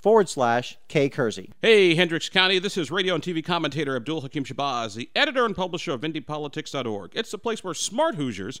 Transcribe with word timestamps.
forward 0.00 0.28
slash 0.28 0.78
K 0.88 1.08
Kersey. 1.08 1.52
Hey, 1.62 1.94
Hendricks 1.94 2.28
County, 2.28 2.58
this 2.58 2.76
is 2.76 2.90
radio 2.90 3.14
and 3.14 3.22
TV 3.22 3.44
commentator 3.44 3.96
Abdul 3.96 4.20
Hakim 4.20 4.44
Shabazz, 4.44 4.94
the 4.94 5.10
editor 5.14 5.44
and 5.44 5.56
publisher 5.56 5.92
of 5.92 6.02
IndyPolitics.org. 6.02 7.12
It's 7.14 7.30
the 7.30 7.38
place 7.38 7.64
where 7.64 7.74
smart 7.74 8.14
Hoosiers 8.14 8.60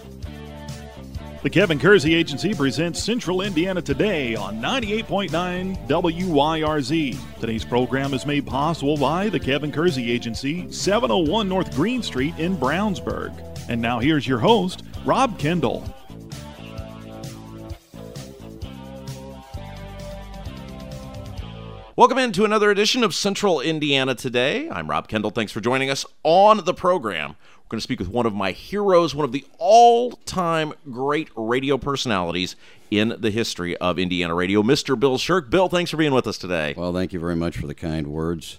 The 1.43 1.49
Kevin 1.49 1.79
Kersey 1.79 2.13
Agency 2.13 2.53
presents 2.53 3.01
Central 3.01 3.41
Indiana 3.41 3.81
Today 3.81 4.35
on 4.35 4.61
98.9 4.61 5.87
WYRZ. 5.87 7.39
Today's 7.39 7.65
program 7.65 8.13
is 8.13 8.27
made 8.27 8.45
possible 8.45 8.95
by 8.95 9.27
the 9.27 9.39
Kevin 9.39 9.71
Kersey 9.71 10.11
Agency, 10.11 10.71
701 10.71 11.49
North 11.49 11.75
Green 11.75 12.03
Street 12.03 12.37
in 12.37 12.55
Brownsburg. 12.55 13.33
And 13.69 13.81
now 13.81 13.97
here's 13.97 14.27
your 14.27 14.37
host, 14.37 14.83
Rob 15.03 15.39
Kendall. 15.39 15.83
Welcome 21.95 22.19
into 22.19 22.45
another 22.45 22.69
edition 22.69 23.03
of 23.03 23.15
Central 23.15 23.61
Indiana 23.61 24.15
Today. 24.15 24.69
I'm 24.69 24.89
Rob 24.89 25.07
Kendall. 25.07 25.31
Thanks 25.31 25.51
for 25.51 25.59
joining 25.59 25.89
us 25.89 26.05
on 26.23 26.65
the 26.65 26.73
program. 26.73 27.35
Going 27.71 27.77
to 27.77 27.83
speak 27.83 27.99
with 27.99 28.09
one 28.09 28.25
of 28.25 28.33
my 28.33 28.51
heroes, 28.51 29.15
one 29.15 29.23
of 29.23 29.31
the 29.31 29.45
all 29.57 30.11
time 30.25 30.73
great 30.91 31.29
radio 31.37 31.77
personalities 31.77 32.57
in 32.89 33.15
the 33.17 33.31
history 33.31 33.77
of 33.77 33.97
Indiana 33.97 34.35
radio, 34.35 34.61
Mr. 34.61 34.99
Bill 34.99 35.17
Shirk. 35.17 35.49
Bill, 35.49 35.69
thanks 35.69 35.89
for 35.89 35.95
being 35.95 36.13
with 36.13 36.27
us 36.27 36.37
today. 36.37 36.73
Well, 36.75 36.91
thank 36.91 37.13
you 37.13 37.19
very 37.21 37.37
much 37.37 37.57
for 37.57 37.67
the 37.67 37.73
kind 37.73 38.07
words. 38.07 38.57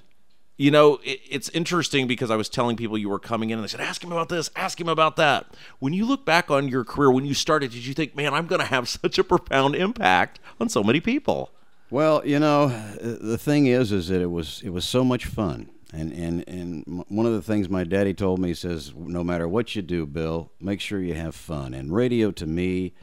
You 0.57 0.71
know, 0.71 0.99
it, 1.05 1.21
it's 1.29 1.51
interesting 1.51 2.07
because 2.07 2.31
I 2.31 2.37
was 2.37 2.49
telling 2.49 2.75
people 2.75 2.97
you 2.97 3.11
were 3.11 3.19
coming 3.19 3.51
in 3.51 3.59
and 3.59 3.65
they 3.65 3.69
said, 3.69 3.83
ask 3.83 4.03
him 4.03 4.13
about 4.13 4.31
this, 4.31 4.49
ask 4.57 4.81
him 4.81 4.89
about 4.89 5.17
that. 5.17 5.45
When 5.79 5.93
you 5.93 6.07
look 6.07 6.25
back 6.25 6.51
on 6.51 6.69
your 6.69 6.83
career, 6.83 7.11
when 7.11 7.27
you 7.27 7.35
started, 7.35 7.73
did 7.73 7.85
you 7.85 7.93
think, 7.93 8.17
man, 8.17 8.33
I'm 8.33 8.47
going 8.47 8.63
to 8.63 8.67
have 8.67 8.89
such 9.03 9.19
a 9.19 9.25
profound 9.25 9.75
impact 9.75 10.41
on 10.59 10.71
so 10.71 10.83
many 10.83 11.01
people? 11.01 11.51
Well, 11.91 12.27
you 12.27 12.39
know, 12.39 12.69
the 12.99 13.37
thing 13.37 13.67
is, 13.67 13.93
is 13.93 14.09
that 14.09 14.23
it 14.23 14.31
was 14.31 14.63
it 14.65 14.71
was 14.71 14.87
so 14.87 15.05
much 15.05 15.27
fun, 15.27 15.69
and 15.93 16.13
and 16.13 16.45
and 16.49 17.05
one 17.09 17.27
of 17.27 17.33
the 17.33 17.43
things 17.43 17.69
my 17.69 17.85
daddy 17.85 18.15
told 18.15 18.39
me 18.39 18.55
says, 18.55 18.93
no 18.97 19.23
matter 19.23 19.47
what 19.47 19.77
you 19.77 19.83
do, 19.83 20.07
Bill, 20.07 20.51
make 20.61 20.81
sure 20.81 21.01
you 21.01 21.15
have 21.15 21.35
fun. 21.35 21.75
And 21.75 21.93
radio 21.93 22.31
to 22.33 22.47
me 22.47 22.95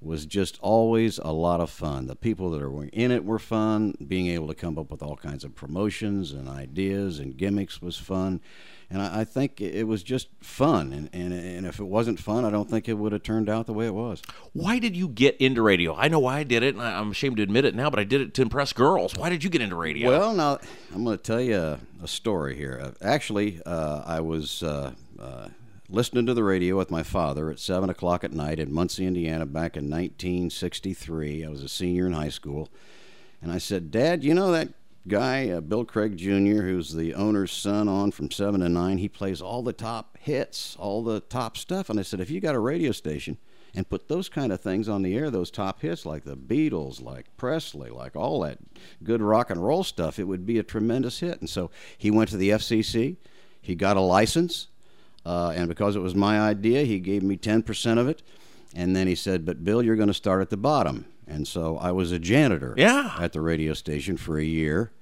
was 0.00 0.26
just 0.26 0.58
always 0.60 1.18
a 1.18 1.32
lot 1.32 1.60
of 1.60 1.70
fun. 1.70 2.06
The 2.06 2.14
people 2.16 2.50
that 2.50 2.68
were 2.68 2.84
in 2.92 3.10
it 3.10 3.24
were 3.24 3.38
fun. 3.38 3.94
Being 4.06 4.28
able 4.28 4.48
to 4.48 4.54
come 4.54 4.78
up 4.78 4.90
with 4.90 5.02
all 5.02 5.16
kinds 5.16 5.42
of 5.42 5.54
promotions 5.54 6.32
and 6.32 6.48
ideas 6.48 7.18
and 7.18 7.36
gimmicks 7.36 7.82
was 7.82 7.96
fun. 7.96 8.40
And 8.88 9.02
I, 9.02 9.20
I 9.20 9.24
think 9.24 9.60
it 9.60 9.86
was 9.86 10.02
just 10.02 10.28
fun. 10.40 10.92
And, 10.92 11.10
and, 11.12 11.32
and 11.32 11.66
if 11.66 11.80
it 11.80 11.84
wasn't 11.84 12.20
fun, 12.20 12.44
I 12.44 12.50
don't 12.50 12.70
think 12.70 12.88
it 12.88 12.94
would 12.94 13.12
have 13.12 13.22
turned 13.22 13.48
out 13.48 13.66
the 13.66 13.72
way 13.72 13.86
it 13.86 13.94
was. 13.94 14.22
Why 14.52 14.78
did 14.78 14.96
you 14.96 15.08
get 15.08 15.36
into 15.38 15.62
radio? 15.62 15.94
I 15.96 16.08
know 16.08 16.20
why 16.20 16.38
I 16.38 16.44
did 16.44 16.62
it, 16.62 16.74
and 16.74 16.82
I'm 16.82 17.10
ashamed 17.10 17.38
to 17.38 17.42
admit 17.42 17.64
it 17.64 17.74
now, 17.74 17.90
but 17.90 17.98
I 17.98 18.04
did 18.04 18.20
it 18.20 18.34
to 18.34 18.42
impress 18.42 18.72
girls. 18.72 19.16
Why 19.16 19.28
did 19.28 19.42
you 19.42 19.50
get 19.50 19.60
into 19.60 19.76
radio? 19.76 20.10
Well, 20.10 20.34
now, 20.34 20.58
I'm 20.94 21.04
going 21.04 21.16
to 21.16 21.22
tell 21.22 21.40
you 21.40 21.58
a, 21.58 21.78
a 22.02 22.08
story 22.08 22.56
here. 22.56 22.80
Uh, 22.82 23.04
actually, 23.04 23.60
uh, 23.66 24.02
I 24.06 24.20
was. 24.20 24.62
Uh, 24.62 24.92
uh, 25.18 25.48
listening 25.88 26.26
to 26.26 26.34
the 26.34 26.42
radio 26.42 26.76
with 26.76 26.90
my 26.90 27.02
father 27.02 27.48
at 27.48 27.60
7 27.60 27.88
o'clock 27.88 28.24
at 28.24 28.32
night 28.32 28.58
in 28.58 28.72
Muncie, 28.72 29.06
Indiana, 29.06 29.46
back 29.46 29.76
in 29.76 29.84
1963. 29.84 31.44
I 31.44 31.48
was 31.48 31.62
a 31.62 31.68
senior 31.68 32.06
in 32.06 32.12
high 32.12 32.28
school. 32.28 32.68
And 33.40 33.52
I 33.52 33.58
said, 33.58 33.90
Dad, 33.90 34.24
you 34.24 34.34
know 34.34 34.50
that 34.52 34.70
guy, 35.08 35.48
uh, 35.50 35.60
Bill 35.60 35.84
Craig 35.84 36.16
Jr., 36.16 36.62
who's 36.62 36.92
the 36.92 37.14
owner's 37.14 37.52
son 37.52 37.88
on 37.88 38.10
from 38.10 38.30
7 38.30 38.60
to 38.60 38.68
9, 38.68 38.98
he 38.98 39.08
plays 39.08 39.40
all 39.40 39.62
the 39.62 39.72
top 39.72 40.18
hits, 40.18 40.76
all 40.78 41.02
the 41.02 41.20
top 41.20 41.56
stuff. 41.56 41.88
And 41.88 41.98
I 41.98 42.02
said, 42.02 42.20
if 42.20 42.30
you 42.30 42.40
got 42.40 42.54
a 42.54 42.60
radio 42.60 42.92
station 42.92 43.38
and 43.74 43.88
put 43.88 44.08
those 44.08 44.28
kind 44.28 44.52
of 44.52 44.60
things 44.60 44.88
on 44.88 45.02
the 45.02 45.16
air, 45.16 45.30
those 45.30 45.50
top 45.50 45.80
hits 45.80 46.06
like 46.06 46.24
the 46.24 46.36
Beatles, 46.36 47.02
like 47.02 47.36
Presley, 47.36 47.90
like 47.90 48.16
all 48.16 48.40
that 48.40 48.58
good 49.02 49.22
rock 49.22 49.50
and 49.50 49.64
roll 49.64 49.84
stuff, 49.84 50.18
it 50.18 50.24
would 50.24 50.46
be 50.46 50.58
a 50.58 50.62
tremendous 50.62 51.20
hit. 51.20 51.40
And 51.40 51.48
so 51.50 51.70
he 51.96 52.10
went 52.10 52.30
to 52.30 52.36
the 52.36 52.50
FCC, 52.50 53.16
he 53.60 53.74
got 53.74 53.96
a 53.96 54.00
license, 54.00 54.68
uh, 55.24 55.52
and 55.56 55.68
because 55.68 55.96
it 55.96 56.00
was 56.00 56.14
my 56.14 56.40
idea, 56.40 56.84
he 56.84 57.00
gave 57.00 57.22
me 57.22 57.36
10% 57.36 57.98
of 57.98 58.08
it. 58.08 58.22
And 58.76 58.94
then 58.94 59.06
he 59.06 59.14
said, 59.14 59.46
But 59.46 59.64
Bill, 59.64 59.82
you're 59.82 59.96
going 59.96 60.08
to 60.08 60.14
start 60.14 60.42
at 60.42 60.50
the 60.50 60.56
bottom. 60.58 61.06
And 61.26 61.48
so 61.48 61.78
I 61.78 61.90
was 61.92 62.12
a 62.12 62.18
janitor 62.18 62.74
yeah. 62.76 63.16
at 63.18 63.32
the 63.32 63.40
radio 63.40 63.72
station 63.72 64.18
for 64.18 64.38
a 64.38 64.44
year. 64.44 64.92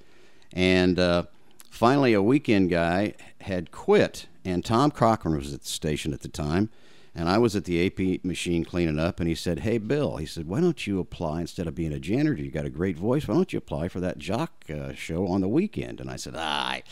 And 0.53 0.99
uh, 0.99 1.25
finally, 1.71 2.13
a 2.13 2.23
weekend 2.23 2.71
guy 2.71 3.15
had 3.41 3.73
quit, 3.73 4.27
and 4.45 4.65
Tom 4.65 4.93
Cochran 4.93 5.37
was 5.37 5.53
at 5.53 5.63
the 5.63 5.69
station 5.69 6.15
at 6.15 6.21
the 6.21 6.29
time. 6.29 6.71
And 7.17 7.29
I 7.29 7.39
was 7.39 7.55
at 7.55 7.65
the 7.65 7.87
AP 7.87 8.25
machine 8.25 8.65
cleaning 8.65 8.99
up, 8.99 9.21
and 9.21 9.29
he 9.29 9.37
said, 9.37 9.61
Hey, 9.61 9.79
Bill, 9.79 10.17
he 10.17 10.27
said, 10.27 10.49
why 10.49 10.61
don't 10.61 10.85
you 10.85 10.99
apply 10.99 11.43
instead 11.43 11.69
of 11.69 11.75
being 11.75 11.93
a 11.93 12.01
janitor? 12.01 12.43
You 12.43 12.51
got 12.51 12.65
a 12.65 12.71
great 12.71 12.99
voice. 12.99 13.29
Why 13.29 13.35
don't 13.35 13.53
you 13.53 13.59
apply 13.59 13.89
for 13.89 14.01
that 14.01 14.19
jock 14.19 14.65
uh, 14.69 14.95
show 14.95 15.29
on 15.29 15.41
the 15.41 15.49
weekend? 15.49 16.01
And 16.01 16.11
I 16.11 16.17
said, 16.17 16.35
I, 16.35 16.83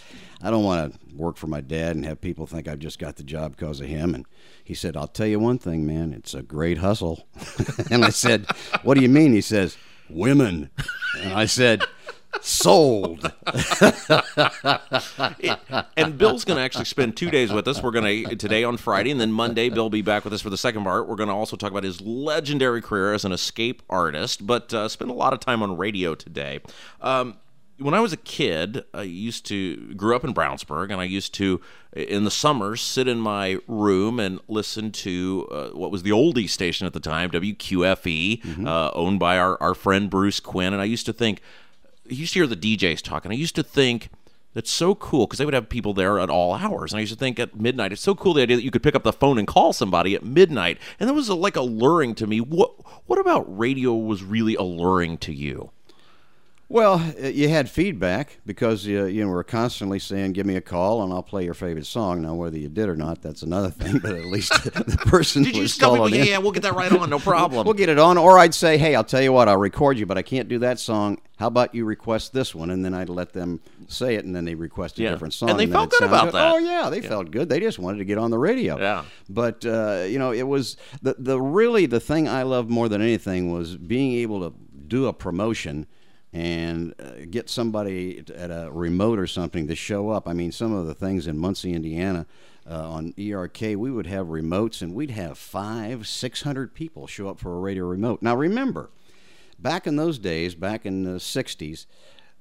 I 0.41 0.51
don't 0.51 0.63
want 0.63 0.93
to 0.93 1.17
work 1.17 1.37
for 1.37 1.49
my 1.49 1.61
dad 1.61 1.97
and 1.97 2.05
have 2.05 2.21
people 2.21 2.47
think 2.47 2.69
I've 2.69 2.79
just 2.79 3.01
got 3.01 3.17
the 3.17 3.25
job 3.25 3.57
because 3.57 3.81
of 3.81 3.89
him. 3.89 4.15
And 4.15 4.25
he 4.63 4.75
said, 4.75 4.97
I'll 4.97 5.09
tell 5.09 5.27
you 5.27 5.41
one 5.41 5.59
thing, 5.59 5.85
man, 5.85 6.13
it's 6.13 6.35
a 6.35 6.43
great 6.43 6.79
hustle. 6.79 7.27
and 7.91 8.05
I 8.05 8.11
said, 8.11 8.47
What 8.85 8.95
do 8.95 9.03
you 9.03 9.09
mean? 9.09 9.33
He 9.33 9.41
says, 9.41 9.77
Women. 10.09 10.71
And 11.21 11.33
I 11.33 11.47
said, 11.47 11.83
sold. 12.41 13.33
and 15.97 16.19
Bill's 16.19 16.45
going 16.45 16.57
to 16.57 16.63
actually 16.63 16.85
spend 16.85 17.17
two 17.17 17.31
days 17.31 17.53
with 17.53 17.69
us. 17.69 17.83
We're 17.83 17.91
going 17.91 18.27
to 18.27 18.37
today 18.37 18.65
on 18.65 18.77
Friday, 18.77 19.11
and 19.11 19.21
then 19.21 19.33
Monday 19.33 19.69
Bill 19.69 19.85
will 19.85 19.91
be 19.91 20.03
back 20.03 20.25
with 20.25 20.33
us 20.33 20.41
for 20.41 20.51
the 20.51 20.57
second 20.57 20.85
part. 20.85 21.09
We're 21.09 21.17
going 21.17 21.29
to 21.29 21.35
also 21.35 21.57
talk 21.57 21.71
about 21.71 21.85
his 21.85 22.01
legendary 22.01 22.81
career 22.83 23.13
as 23.15 23.25
an 23.25 23.33
escape 23.33 23.83
artist, 23.91 24.47
but 24.47 24.73
uh, 24.73 24.89
spend 24.89 25.11
a 25.11 25.15
lot 25.15 25.33
of 25.33 25.41
time 25.41 25.63
on 25.63 25.77
radio 25.77 26.15
today. 26.15 26.61
Um, 27.01 27.37
when 27.79 27.95
I 27.95 28.01
was 28.01 28.13
a 28.13 28.17
kid, 28.17 28.85
I 28.95 29.03
used 29.03 29.47
to 29.47 29.95
grew 29.95 30.15
up 30.15 30.25
in 30.25 30.35
Brownsburg, 30.35 30.91
and 30.91 31.01
I 31.01 31.05
used 31.05 31.35
to, 31.35 31.61
in 31.93 32.25
the 32.25 32.31
summers, 32.31 32.81
sit 32.81 33.09
in 33.09 33.19
my 33.19 33.59
room 33.67 34.21
and 34.21 34.41
listen 34.49 34.93
to 34.93 35.49
uh, 35.51 35.69
what 35.71 35.91
was 35.91 36.03
the 36.03 36.11
oldie 36.11 36.49
station 36.49 36.87
at 36.87 36.93
the 36.93 37.01
time, 37.01 37.31
WQFE, 37.31 38.43
mm-hmm. 38.43 38.67
uh, 38.67 38.91
owned 38.95 39.19
by 39.19 39.39
our, 39.39 39.61
our 39.61 39.75
friend 39.75 40.11
Bruce 40.11 40.41
Quinn. 40.41 40.73
And 40.73 40.81
I 40.81 40.87
used 40.87 41.07
to 41.07 41.13
think, 41.13 41.41
you 42.07 42.17
used 42.17 42.33
to 42.35 42.41
hear 42.41 42.47
the 42.47 42.57
DJs 42.57 43.03
talking. 43.03 43.31
I 43.31 43.35
used 43.35 43.55
to 43.57 43.63
think 43.63 44.11
that's 44.55 44.71
so 44.71 44.95
cool 44.95 45.27
because 45.27 45.39
they 45.39 45.45
would 45.45 45.55
have 45.55 45.69
people 45.69 45.95
there 45.95 46.19
at 46.19 46.31
all 46.31 46.55
hours. 46.55 46.93
And 46.93 46.99
I 46.99 47.01
used 47.01 47.13
to 47.13 47.19
think 47.19 47.39
at 47.39 47.59
midnight, 47.59 47.93
it's 47.93 48.03
so 48.03 48.15
cool 48.15 48.35
the 48.35 48.43
idea 48.43 48.57
that 48.57 48.63
you 48.63 48.71
could 48.71 48.83
pick 48.83 48.95
up 48.95 49.03
the 49.03 49.13
phone 49.13 49.39
and 49.39 49.47
call 49.47 49.73
somebody 49.73 50.15
at 50.15 50.25
midnight. 50.25 50.79
And 51.01 51.09
that 51.09 51.15
was 51.15 51.31
uh, 51.31 51.37
like 51.37 51.57
alluring 51.57 52.15
to 52.17 52.27
me. 52.27 52.41
What 52.41 52.73
what 53.07 53.19
about 53.19 53.59
radio 53.59 53.95
was 53.95 54.23
really 54.23 54.55
alluring 54.55 55.19
to 55.19 55.33
you? 55.33 55.71
Well, 56.73 56.95
uh, 57.23 57.27
you 57.29 57.51
had 57.51 57.69
feedback 57.69 58.39
because 58.47 58.87
you, 58.87 59.05
you 59.05 59.29
were 59.29 59.45
constantly 59.45 59.99
saying, 59.99 60.33
"Give 60.33 60.47
me 60.47 60.57
a 60.57 60.63
call 60.63 61.03
and 61.03 61.13
I'll 61.13 61.23
play 61.23 61.45
your 61.45 61.53
favorite 61.53 61.85
song." 61.85 62.23
Now, 62.23 62.33
whether 62.35 62.57
you 62.57 62.71
did 62.71 62.89
or 62.89 62.97
not, 62.97 63.21
that's 63.21 63.43
another 63.43 63.69
thing. 63.81 63.99
But 63.99 64.13
at 64.13 64.25
least 64.25 64.53
the 64.65 64.97
person 65.05 65.43
Did 65.43 65.55
you 65.55 65.61
was 65.63 65.77
tell 65.77 65.97
calling 65.97 66.13
people, 66.13 66.27
in. 66.27 66.33
yeah, 66.33 66.39
we'll 66.39 66.53
get 66.53 66.63
that 66.63 66.75
right 66.75 66.91
on, 66.91 67.11
no 67.11 67.19
problem. 67.33 67.67
We'll 67.67 67.75
get 67.75 67.91
it 67.91 67.99
on, 67.99 68.17
or 68.17 68.39
I'd 68.39 68.55
say, 68.55 68.79
"Hey, 68.79 68.95
I'll 68.95 69.05
tell 69.05 69.21
you 69.21 69.35
what, 69.35 69.49
I'll 69.51 69.59
record 69.59 69.99
you, 69.99 70.07
but 70.07 70.17
I 70.17 70.23
can't 70.23 70.49
do 70.49 70.61
that 70.61 70.79
song. 70.81 71.19
How 71.37 71.49
about 71.49 71.75
you 71.75 71.85
request 71.85 72.33
this 72.33 72.55
one?" 72.55 72.71
And 72.71 72.83
then 72.83 72.95
I'd 72.95 73.11
let 73.11 73.35
them 73.35 73.61
say 73.89 74.15
it, 74.15 74.25
and 74.25 74.35
then 74.35 74.47
they 74.47 74.55
request 74.55 74.99
a 74.99 75.03
Yeah. 75.03 75.11
different 75.11 75.35
song, 75.35 75.51
And 75.51 75.59
they 75.61 75.67
then 75.67 75.75
felt 75.75 75.91
good 75.91 76.05
about 76.05 76.33
that. 76.33 76.53
Oh 76.55 76.57
yeah, 76.57 76.89
they 76.89 77.03
felt 77.03 77.31
good. 77.31 77.51
They 77.51 77.61
just 77.61 77.79
wanted 77.79 77.99
to 77.99 78.07
get 78.07 78.17
on 78.17 78.31
the 78.31 78.39
radio. 78.39 78.79
Yeah. 78.79 79.05
But 79.29 79.67
uh, 79.67 80.05
you 80.09 80.19
know, 80.19 80.33
it 80.33 80.45
was 80.49 80.79
the 81.03 81.17
the 81.19 81.39
really 81.39 81.85
the 81.85 82.01
thing 82.01 82.29
I 82.29 82.45
loved 82.45 82.71
more 82.71 82.89
than 82.89 83.03
anything 83.03 83.53
was 83.53 83.77
being 83.77 84.13
able 84.15 84.41
to 84.49 84.57
do 84.89 85.05
a 85.07 85.13
promotion 85.13 85.87
and 86.33 86.95
uh, 86.99 87.27
get 87.31 87.51
somebody 87.51 88.25
at 88.35 88.51
a 88.51 88.71
remote 88.73 89.19
or 89.19 89.27
something 89.27 89.67
to 89.69 89.75
show 89.75 90.11
up. 90.11 90.27
I 90.27 90.33
mean, 90.33 90.51
some 90.51 90.73
of 90.73 90.87
the 90.87 90.95
things 90.95 91.27
in 91.27 91.39
Muncie, 91.39 91.73
Indiana. 91.73 92.27
Uh, 92.65 92.89
on 92.89 93.15
ERK, 93.19 93.61
we 93.61 93.91
would 93.91 94.07
have 94.07 94.29
remotes, 94.29 94.83
and 94.83 94.95
we'd 94.95 95.11
have 95.11 95.37
five, 95.37 96.07
six 96.07 96.43
hundred 96.43 96.75
people 96.75 97.09
show 97.09 97.29
up 97.29 97.41
for 97.41 97.57
a 97.57 97.59
radio 97.59 97.85
remote. 97.85 98.23
Now, 98.23 98.37
remember, 98.37 98.91
back 99.59 99.85
in 99.85 99.97
those 99.97 100.17
days, 100.17 100.55
back 100.55 100.87
in 100.87 101.03
the 101.03 101.19
'60s, 101.19 101.87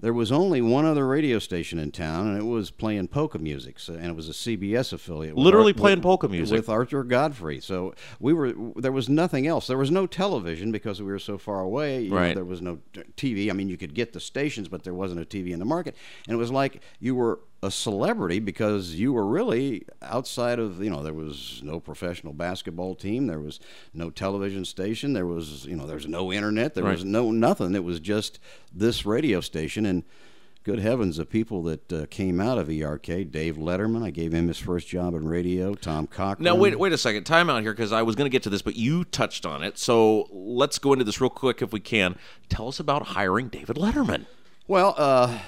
there 0.02 0.14
was 0.14 0.32
only 0.32 0.62
one 0.62 0.86
other 0.86 1.08
radio 1.08 1.40
station 1.40 1.80
in 1.80 1.92
town, 1.92 2.28
and 2.28 2.38
it 2.38 2.44
was 2.46 2.72
playing 2.72 3.08
polka 3.08 3.40
music, 3.40 3.80
so, 3.80 3.94
and 3.94 4.06
it 4.08 4.16
was 4.16 4.28
a 4.28 4.34
CBS 4.34 4.92
affiliate. 4.94 5.38
Literally 5.38 5.72
Ar- 5.74 5.78
playing 5.78 5.98
with- 6.00 6.04
polka 6.04 6.28
music. 6.28 6.58
with 6.58 6.70
Arthur 6.70 7.04
Godfrey. 7.04 7.60
So 7.60 7.94
we 8.20 8.34
were 8.34 8.54
there 8.76 8.92
was 8.92 9.08
nothing 9.08 9.48
else. 9.48 9.68
There 9.68 9.78
was 9.78 9.92
no 9.92 10.08
television 10.08 10.72
because 10.72 11.02
we 11.02 11.12
were 11.12 11.20
so 11.20 11.38
far 11.38 11.62
away. 11.62 12.02
You 12.04 12.10
know, 12.10 12.16
Right. 12.16 12.36
there 12.36 12.44
was 12.46 12.62
no 12.62 12.80
TV. 13.16 13.50
I 13.50 13.54
mean, 13.54 13.70
you 13.70 13.78
could 13.78 13.94
get 13.94 14.14
the 14.14 14.20
stations, 14.20 14.68
but 14.68 14.84
there 14.84 14.94
wasn't 14.94 15.22
a 15.22 15.26
TV 15.26 15.52
in 15.54 15.60
the 15.60 15.66
market, 15.66 15.96
and 16.28 16.34
it 16.36 16.38
was 16.38 16.52
like 16.52 16.82
you 17.00 17.16
were 17.16 17.40
a 17.64 17.70
celebrity 17.70 18.40
because 18.40 18.96
you 18.96 19.14
were 19.14 19.26
really 19.26 19.86
outside 20.02 20.58
of 20.58 20.82
you 20.84 20.90
know 20.90 21.04
there 21.04 21.14
was 21.14 21.62
no 21.64 21.80
professional 21.80 22.34
basketball 22.34 22.96
team 22.96 23.28
there 23.28 23.40
was 23.40 23.60
no 23.94 24.10
television 24.10 24.66
station 24.66 25.14
there 25.14 25.28
was 25.28 25.66
you 25.66 25.76
know 25.76 25.86
there's 25.86 26.08
no 26.08 26.34
internet 26.34 26.74
there 26.74 26.84
was 26.84 27.06
no 27.06 27.32
nothing 27.32 27.76
it 27.76 27.84
was 27.84 28.00
just 28.00 28.40
this 28.74 29.06
radio 29.06 29.40
station 29.40 29.86
and 29.86 30.04
good 30.64 30.80
heavens 30.80 31.18
the 31.18 31.26
people 31.26 31.62
that 31.62 31.94
uh, 31.94 32.06
came 32.10 32.40
out 32.40 32.58
of 32.58 32.68
ERK 32.68 33.06
Dave 33.32 33.58
Letterman 33.58 34.04
I 34.04 34.10
gave 34.10 34.34
him 34.34 34.48
his 34.48 34.58
first 34.58 34.88
job 34.88 35.14
in 35.14 35.28
radio 35.28 35.76
Tom 35.76 36.08
Cochran 36.08 36.44
Now 36.44 36.56
wait, 36.56 36.80
wait 36.80 36.94
a 36.94 36.98
second. 36.98 37.26
Time 37.26 37.48
out 37.50 37.62
here 37.62 37.74
because 37.74 37.92
I 37.92 38.02
was 38.02 38.16
going 38.16 38.26
to 38.26 38.32
get 38.32 38.44
to 38.44 38.50
this, 38.50 38.62
but 38.62 38.76
you 38.76 39.04
touched 39.04 39.46
on 39.46 39.64
it. 39.64 39.80
So 39.80 40.28
let's 40.32 40.78
go 40.78 40.94
into 40.94 41.04
this 41.04 41.20
real 41.20 41.32
quick 41.32 41.64
if 41.64 41.74
we 41.74 41.80
can. 41.80 42.16
Tell 42.50 42.68
us 42.68 42.80
about 42.80 43.08
hiring 43.08 43.48
David 43.50 43.76
Letterman. 43.76 44.28
Well, 44.68 44.94
uh, 44.98 45.40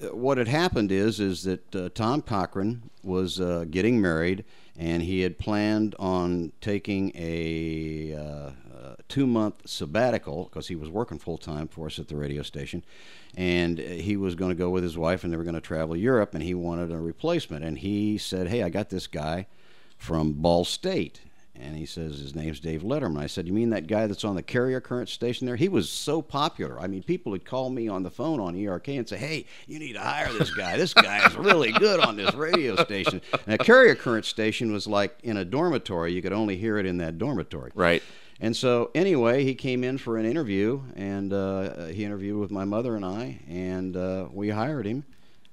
what 0.00 0.38
had 0.38 0.48
happened 0.48 0.90
is 0.90 1.20
is 1.20 1.44
that 1.44 1.74
uh, 1.74 1.88
Tom 1.94 2.22
Cochran 2.22 2.90
was 3.02 3.40
uh, 3.40 3.64
getting 3.70 4.00
married, 4.00 4.44
and 4.76 5.02
he 5.02 5.20
had 5.20 5.38
planned 5.38 5.94
on 5.98 6.52
taking 6.60 7.12
a 7.14 8.14
uh, 8.14 8.50
uh, 8.76 8.94
two 9.08 9.26
month 9.26 9.68
sabbatical 9.68 10.44
because 10.44 10.68
he 10.68 10.76
was 10.76 10.88
working 10.88 11.18
full 11.18 11.38
time 11.38 11.68
for 11.68 11.86
us 11.86 11.98
at 11.98 12.08
the 12.08 12.16
radio 12.16 12.42
station, 12.42 12.84
and 13.36 13.78
he 13.78 14.16
was 14.16 14.34
going 14.34 14.50
to 14.50 14.56
go 14.56 14.70
with 14.70 14.82
his 14.82 14.98
wife, 14.98 15.22
and 15.22 15.32
they 15.32 15.36
were 15.36 15.44
going 15.44 15.54
to 15.54 15.60
travel 15.60 15.96
Europe, 15.96 16.34
and 16.34 16.42
he 16.42 16.54
wanted 16.54 16.90
a 16.90 16.98
replacement, 16.98 17.64
and 17.64 17.78
he 17.78 18.18
said, 18.18 18.48
"Hey, 18.48 18.62
I 18.62 18.68
got 18.68 18.90
this 18.90 19.06
guy 19.06 19.46
from 19.96 20.32
Ball 20.32 20.64
State." 20.64 21.20
And 21.56 21.76
he 21.76 21.86
says 21.86 22.18
his 22.18 22.34
name's 22.34 22.58
Dave 22.58 22.82
Letterman. 22.82 23.20
I 23.20 23.26
said, 23.26 23.46
"You 23.46 23.52
mean 23.52 23.70
that 23.70 23.86
guy 23.86 24.06
that's 24.06 24.24
on 24.24 24.34
the 24.34 24.42
carrier 24.42 24.80
current 24.80 25.08
station 25.08 25.46
there? 25.46 25.56
He 25.56 25.68
was 25.68 25.88
so 25.88 26.20
popular. 26.20 26.80
I 26.80 26.88
mean, 26.88 27.02
people 27.02 27.30
would 27.32 27.44
call 27.44 27.70
me 27.70 27.86
on 27.86 28.02
the 28.02 28.10
phone 28.10 28.40
on 28.40 28.56
ERK 28.56 28.88
and 28.88 29.08
say, 29.08 29.16
"Hey, 29.16 29.46
you 29.68 29.78
need 29.78 29.92
to 29.92 30.00
hire 30.00 30.32
this 30.32 30.52
guy. 30.52 30.76
This 30.76 30.94
guy 30.94 31.24
is 31.26 31.36
really 31.36 31.70
good 31.72 32.00
on 32.00 32.16
this 32.16 32.34
radio 32.34 32.74
station." 32.76 33.20
And 33.46 33.60
a 33.60 33.64
carrier 33.64 33.94
current 33.94 34.24
station 34.24 34.72
was 34.72 34.86
like 34.86 35.16
in 35.22 35.36
a 35.36 35.44
dormitory. 35.44 36.12
You 36.12 36.22
could 36.22 36.32
only 36.32 36.56
hear 36.56 36.78
it 36.78 36.86
in 36.86 36.98
that 36.98 37.18
dormitory. 37.18 37.70
Right. 37.74 38.02
And 38.40 38.56
so, 38.56 38.90
anyway, 38.94 39.44
he 39.44 39.54
came 39.54 39.84
in 39.84 39.96
for 39.96 40.18
an 40.18 40.26
interview, 40.26 40.82
and 40.96 41.32
uh, 41.32 41.86
he 41.86 42.04
interviewed 42.04 42.40
with 42.40 42.50
my 42.50 42.64
mother 42.64 42.96
and 42.96 43.04
I, 43.04 43.40
and 43.48 43.96
uh, 43.96 44.26
we 44.32 44.50
hired 44.50 44.86
him. 44.86 45.04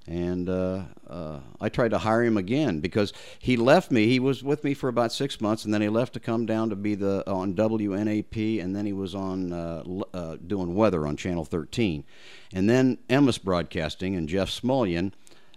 And 0.08 0.50
uh, 0.50 0.84
uh, 1.08 1.40
I 1.60 1.70
tried 1.70 1.92
to 1.92 2.00
hire 2.00 2.24
him 2.24 2.36
again 2.36 2.80
because 2.80 3.14
he 3.38 3.56
left 3.56 3.92
me. 3.92 4.08
He 4.08 4.20
was 4.20 4.44
with 4.44 4.64
me 4.64 4.74
for 4.74 4.90
about 4.90 5.12
six 5.12 5.40
months, 5.40 5.64
and 5.64 5.74
then 5.74 5.82
he 5.82 5.90
left 5.90 6.14
to 6.14 6.20
come 6.20 6.46
down 6.46 6.70
to 6.72 6.76
be 6.76 6.96
the 6.96 7.24
on 7.30 7.54
WNAP, 7.54 8.62
and 8.62 8.76
then 8.76 8.86
he 8.86 8.94
was 8.94 9.14
on 9.14 9.54
uh, 9.54 9.84
uh, 10.14 10.38
doing 10.46 10.74
weather 10.74 11.06
on 11.06 11.18
Channel 11.18 11.46
13, 11.46 12.04
and 12.54 12.70
then 12.70 12.98
Emmis 13.10 13.42
Broadcasting 13.42 14.16
and 14.16 14.28
Jeff 14.28 14.50
Smulyan 14.50 15.12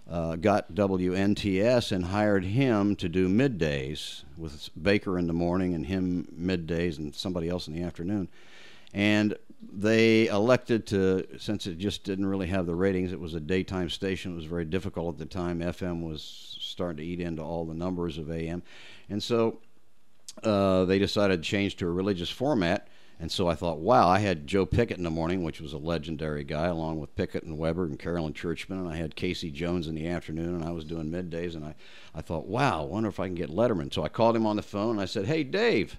uh, 0.09 0.35
got 0.35 0.73
WNTS 0.73 1.91
and 1.91 2.05
hired 2.05 2.45
him 2.45 2.95
to 2.97 3.09
do 3.09 3.27
middays 3.27 4.23
with 4.37 4.69
Baker 4.79 5.17
in 5.17 5.27
the 5.27 5.33
morning 5.33 5.73
and 5.73 5.85
him 5.87 6.27
middays 6.39 6.97
and 6.99 7.15
somebody 7.15 7.49
else 7.49 7.67
in 7.67 7.73
the 7.73 7.81
afternoon. 7.81 8.27
And 8.95 9.35
they 9.61 10.27
elected 10.27 10.87
to, 10.87 11.27
since 11.37 11.67
it 11.67 11.77
just 11.77 12.05
didn't 12.05 12.27
really 12.27 12.47
have 12.47 12.65
the 12.65 12.73
ratings, 12.73 13.11
it 13.11 13.19
was 13.19 13.33
a 13.33 13.41
daytime 13.41 13.89
station. 13.89 14.31
It 14.31 14.35
was 14.35 14.45
very 14.45 14.63
difficult 14.63 15.15
at 15.15 15.19
the 15.19 15.25
time. 15.25 15.59
FM 15.59 16.01
was 16.01 16.57
starting 16.61 16.97
to 16.97 17.03
eat 17.03 17.19
into 17.19 17.41
all 17.41 17.65
the 17.65 17.73
numbers 17.73 18.17
of 18.17 18.31
AM. 18.31 18.63
And 19.09 19.21
so 19.21 19.59
uh, 20.43 20.85
they 20.85 20.97
decided 20.97 21.43
to 21.43 21.49
change 21.49 21.75
to 21.77 21.87
a 21.87 21.91
religious 21.91 22.29
format. 22.29 22.87
And 23.19 23.29
so 23.29 23.49
I 23.49 23.55
thought, 23.55 23.79
wow, 23.79 24.07
I 24.07 24.19
had 24.19 24.47
Joe 24.47 24.65
Pickett 24.65 24.97
in 24.97 25.03
the 25.03 25.09
morning, 25.09 25.43
which 25.43 25.59
was 25.59 25.73
a 25.73 25.77
legendary 25.77 26.45
guy, 26.45 26.67
along 26.67 27.01
with 27.01 27.15
Pickett 27.17 27.43
and 27.43 27.57
Weber 27.57 27.83
and 27.83 27.99
Carolyn 27.99 28.33
Churchman. 28.33 28.79
And 28.79 28.87
I 28.87 28.95
had 28.95 29.17
Casey 29.17 29.51
Jones 29.51 29.87
in 29.87 29.95
the 29.95 30.07
afternoon, 30.07 30.55
and 30.55 30.63
I 30.63 30.71
was 30.71 30.85
doing 30.85 31.11
middays. 31.11 31.55
And 31.55 31.65
I, 31.65 31.75
I 32.13 32.21
thought, 32.21 32.47
wow, 32.47 32.83
I 32.83 32.85
wonder 32.85 33.09
if 33.09 33.19
I 33.19 33.27
can 33.27 33.35
get 33.35 33.49
Letterman. 33.49 33.93
So 33.93 34.03
I 34.03 34.09
called 34.09 34.37
him 34.37 34.45
on 34.45 34.55
the 34.55 34.61
phone, 34.61 34.91
and 34.91 35.01
I 35.01 35.05
said, 35.05 35.25
hey, 35.25 35.43
Dave, 35.43 35.97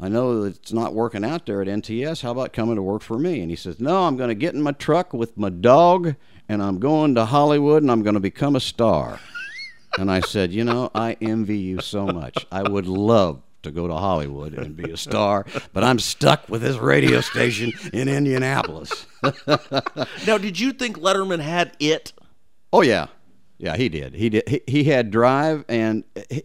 I 0.00 0.08
know 0.08 0.42
that 0.42 0.56
it's 0.56 0.72
not 0.72 0.94
working 0.94 1.24
out 1.24 1.46
there 1.46 1.62
at 1.62 1.68
NTS. 1.68 2.22
How 2.22 2.32
about 2.32 2.52
coming 2.52 2.76
to 2.76 2.82
work 2.82 3.02
for 3.02 3.18
me? 3.18 3.40
And 3.40 3.50
he 3.50 3.56
says, 3.56 3.78
No, 3.78 4.04
I'm 4.04 4.16
going 4.16 4.30
to 4.30 4.34
get 4.34 4.54
in 4.54 4.62
my 4.62 4.72
truck 4.72 5.12
with 5.12 5.36
my 5.36 5.50
dog 5.50 6.16
and 6.48 6.62
I'm 6.62 6.78
going 6.80 7.14
to 7.14 7.24
Hollywood 7.24 7.82
and 7.82 7.90
I'm 7.90 8.02
going 8.02 8.14
to 8.14 8.20
become 8.20 8.56
a 8.56 8.60
star. 8.60 9.20
and 9.98 10.10
I 10.10 10.20
said, 10.20 10.52
You 10.52 10.64
know, 10.64 10.90
I 10.94 11.16
envy 11.20 11.58
you 11.58 11.80
so 11.80 12.06
much. 12.06 12.46
I 12.50 12.62
would 12.62 12.86
love 12.86 13.42
to 13.62 13.70
go 13.70 13.86
to 13.86 13.94
Hollywood 13.94 14.54
and 14.54 14.76
be 14.76 14.90
a 14.90 14.96
star, 14.96 15.46
but 15.72 15.84
I'm 15.84 16.00
stuck 16.00 16.48
with 16.48 16.62
this 16.62 16.76
radio 16.78 17.20
station 17.20 17.72
in 17.92 18.08
Indianapolis. 18.08 19.06
Now, 20.26 20.36
did 20.38 20.58
you 20.58 20.72
think 20.72 20.98
Letterman 20.98 21.38
had 21.40 21.76
it? 21.78 22.12
Oh 22.72 22.82
yeah, 22.82 23.06
yeah, 23.58 23.76
he 23.76 23.88
did. 23.88 24.14
He 24.14 24.30
did. 24.30 24.48
He, 24.48 24.62
he 24.66 24.84
had 24.84 25.12
drive, 25.12 25.64
and 25.68 26.02
he, 26.28 26.42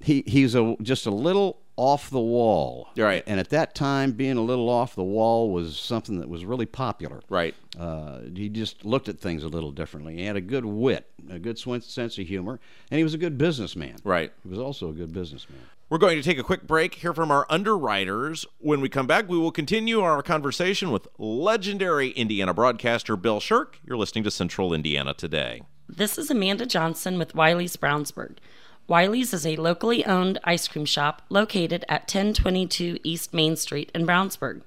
he 0.00 0.24
he's 0.26 0.54
a 0.54 0.74
just 0.80 1.04
a 1.04 1.10
little 1.10 1.60
off 1.76 2.10
the 2.10 2.20
wall. 2.20 2.88
Right. 2.96 3.22
And 3.26 3.40
at 3.40 3.50
that 3.50 3.74
time, 3.74 4.12
being 4.12 4.36
a 4.36 4.42
little 4.42 4.68
off 4.68 4.94
the 4.94 5.02
wall 5.02 5.50
was 5.50 5.76
something 5.76 6.20
that 6.20 6.28
was 6.28 6.44
really 6.44 6.66
popular. 6.66 7.20
Right. 7.28 7.54
Uh, 7.78 8.20
he 8.34 8.48
just 8.48 8.84
looked 8.84 9.08
at 9.08 9.18
things 9.18 9.42
a 9.42 9.48
little 9.48 9.72
differently. 9.72 10.16
He 10.16 10.24
had 10.24 10.36
a 10.36 10.40
good 10.40 10.64
wit, 10.64 11.10
a 11.28 11.38
good 11.38 11.58
sense 11.58 12.18
of 12.18 12.26
humor, 12.26 12.60
and 12.90 12.98
he 12.98 13.04
was 13.04 13.14
a 13.14 13.18
good 13.18 13.36
businessman. 13.36 13.96
Right. 14.04 14.32
He 14.42 14.48
was 14.48 14.58
also 14.58 14.90
a 14.90 14.92
good 14.92 15.12
businessman. 15.12 15.60
We're 15.90 15.98
going 15.98 16.16
to 16.16 16.22
take 16.22 16.38
a 16.38 16.42
quick 16.42 16.66
break, 16.66 16.94
hear 16.94 17.12
from 17.12 17.30
our 17.30 17.46
underwriters. 17.50 18.46
When 18.58 18.80
we 18.80 18.88
come 18.88 19.06
back, 19.06 19.28
we 19.28 19.36
will 19.36 19.52
continue 19.52 20.00
our 20.00 20.22
conversation 20.22 20.90
with 20.90 21.06
legendary 21.18 22.10
Indiana 22.10 22.54
broadcaster 22.54 23.16
Bill 23.16 23.38
Shirk. 23.38 23.78
You're 23.84 23.98
listening 23.98 24.24
to 24.24 24.30
Central 24.30 24.72
Indiana 24.72 25.12
today. 25.12 25.62
This 25.86 26.16
is 26.16 26.30
Amanda 26.30 26.64
Johnson 26.64 27.18
with 27.18 27.34
Wiley's 27.34 27.76
Brownsburg. 27.76 28.38
Wiley's 28.86 29.32
is 29.32 29.46
a 29.46 29.56
locally 29.56 30.04
owned 30.04 30.38
ice 30.44 30.68
cream 30.68 30.84
shop 30.84 31.22
located 31.30 31.86
at 31.88 32.02
1022 32.02 32.98
East 33.02 33.32
Main 33.32 33.56
Street 33.56 33.90
in 33.94 34.06
Brownsburg. 34.06 34.60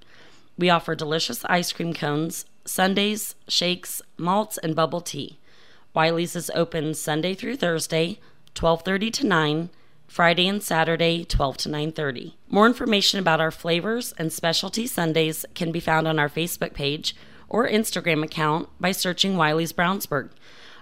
We 0.58 0.72
offer 0.72 0.96
delicious 0.96 1.46
ice 1.46 1.72
cream 1.72 1.94
cones, 1.94 2.46
sundaes, 2.66 3.36
shakes, 3.48 4.02
malts, 4.18 4.58
and 4.58 4.76
bubble 4.76 5.02
tea. 5.02 5.38
Wiley's 5.94 6.36
is 6.36 6.50
open 6.56 6.96
Sunday 6.96 7.36
through 7.36 7.58
Thursday, 7.58 8.20
12:30 8.56 9.12
to 9.12 9.28
9, 9.28 9.70
Friday 10.08 10.48
and 10.48 10.64
Saturday, 10.64 11.24
12 11.24 11.58
to 11.58 11.70
9:30. 11.70 12.34
More 12.50 12.66
information 12.66 13.20
about 13.20 13.40
our 13.40 13.52
flavors 13.52 14.16
and 14.18 14.34
specialty 14.34 14.88
sundaes 14.88 15.46
can 15.54 15.72
be 15.72 15.80
found 15.80 16.08
on 16.08 16.18
our 16.18 16.30
Facebook 16.30 16.74
page 16.74 17.16
or 17.48 17.70
Instagram 17.70 18.24
account 18.24 18.68
by 18.80 18.92
searching 18.92 19.38
Wiley's 19.38 19.74
Brownsburg. 19.74 20.32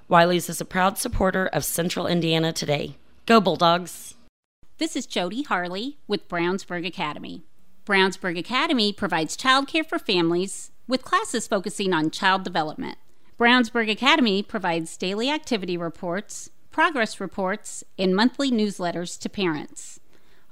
Wiley's 0.07 0.47
is 0.49 0.61
a 0.61 0.65
proud 0.65 0.97
supporter 0.97 1.47
of 1.47 1.65
Central 1.65 2.07
Indiana 2.07 2.53
today. 2.53 2.95
Go 3.25 3.41
Bulldogs! 3.41 4.13
This 4.77 4.95
is 4.95 5.07
Jody 5.07 5.41
Harley 5.41 5.97
with 6.07 6.29
Brownsburg 6.29 6.85
Academy. 6.85 7.41
Brownsburg 7.83 8.37
Academy 8.37 8.93
provides 8.93 9.35
childcare 9.35 9.83
for 9.83 9.97
families 9.97 10.69
with 10.87 11.03
classes 11.03 11.47
focusing 11.47 11.91
on 11.91 12.11
child 12.11 12.43
development. 12.43 12.99
Brownsburg 13.39 13.89
Academy 13.89 14.43
provides 14.43 14.95
daily 14.95 15.31
activity 15.31 15.75
reports, 15.75 16.51
progress 16.69 17.19
reports, 17.19 17.83
and 17.97 18.15
monthly 18.15 18.51
newsletters 18.51 19.19
to 19.19 19.27
parents. 19.27 19.99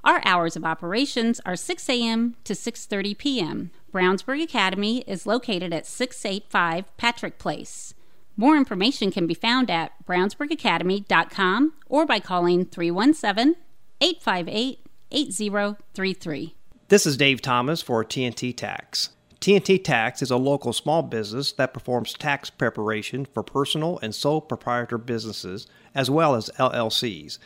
Our 0.02 0.20
hours 0.24 0.56
of 0.56 0.64
operations 0.64 1.40
are 1.46 1.54
6 1.54 1.88
a.m. 1.88 2.34
to 2.42 2.54
6:30 2.54 3.16
p.m. 3.16 3.70
Brownsburg 3.92 4.42
Academy 4.42 5.04
is 5.06 5.28
located 5.28 5.72
at 5.72 5.86
685 5.86 6.96
Patrick 6.96 7.38
Place. 7.38 7.94
More 8.36 8.56
information 8.56 9.12
can 9.12 9.26
be 9.26 9.34
found 9.34 9.70
at 9.70 9.92
brownsburgacademy.com 10.06 11.72
or 11.86 12.04
by 12.04 12.18
calling 12.18 12.64
317 12.66 13.56
858 14.00 14.80
8033. 15.12 16.54
This 16.88 17.06
is 17.06 17.16
Dave 17.16 17.40
Thomas 17.40 17.80
for 17.80 18.04
TNT 18.04 18.56
Tax. 18.56 19.10
TNT 19.40 19.82
Tax 19.82 20.22
is 20.22 20.30
a 20.30 20.36
local 20.36 20.72
small 20.72 21.02
business 21.02 21.52
that 21.52 21.72
performs 21.72 22.14
tax 22.14 22.50
preparation 22.50 23.24
for 23.26 23.42
personal 23.42 24.00
and 24.02 24.14
sole 24.14 24.40
proprietor 24.40 24.98
businesses 24.98 25.66
as 25.94 26.10
well 26.10 26.34
as 26.34 26.50
LLCs. 26.58 27.38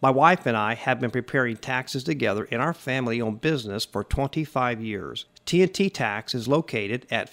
My 0.00 0.10
wife 0.10 0.46
and 0.46 0.56
I 0.56 0.74
have 0.74 1.00
been 1.00 1.10
preparing 1.10 1.58
taxes 1.58 2.04
together 2.04 2.44
in 2.44 2.60
our 2.60 2.72
family 2.72 3.20
owned 3.20 3.42
business 3.42 3.84
for 3.84 4.02
25 4.02 4.80
years. 4.80 5.26
TNT 5.44 5.92
Tax 5.92 6.34
is 6.34 6.48
located 6.48 7.06
at 7.10 7.28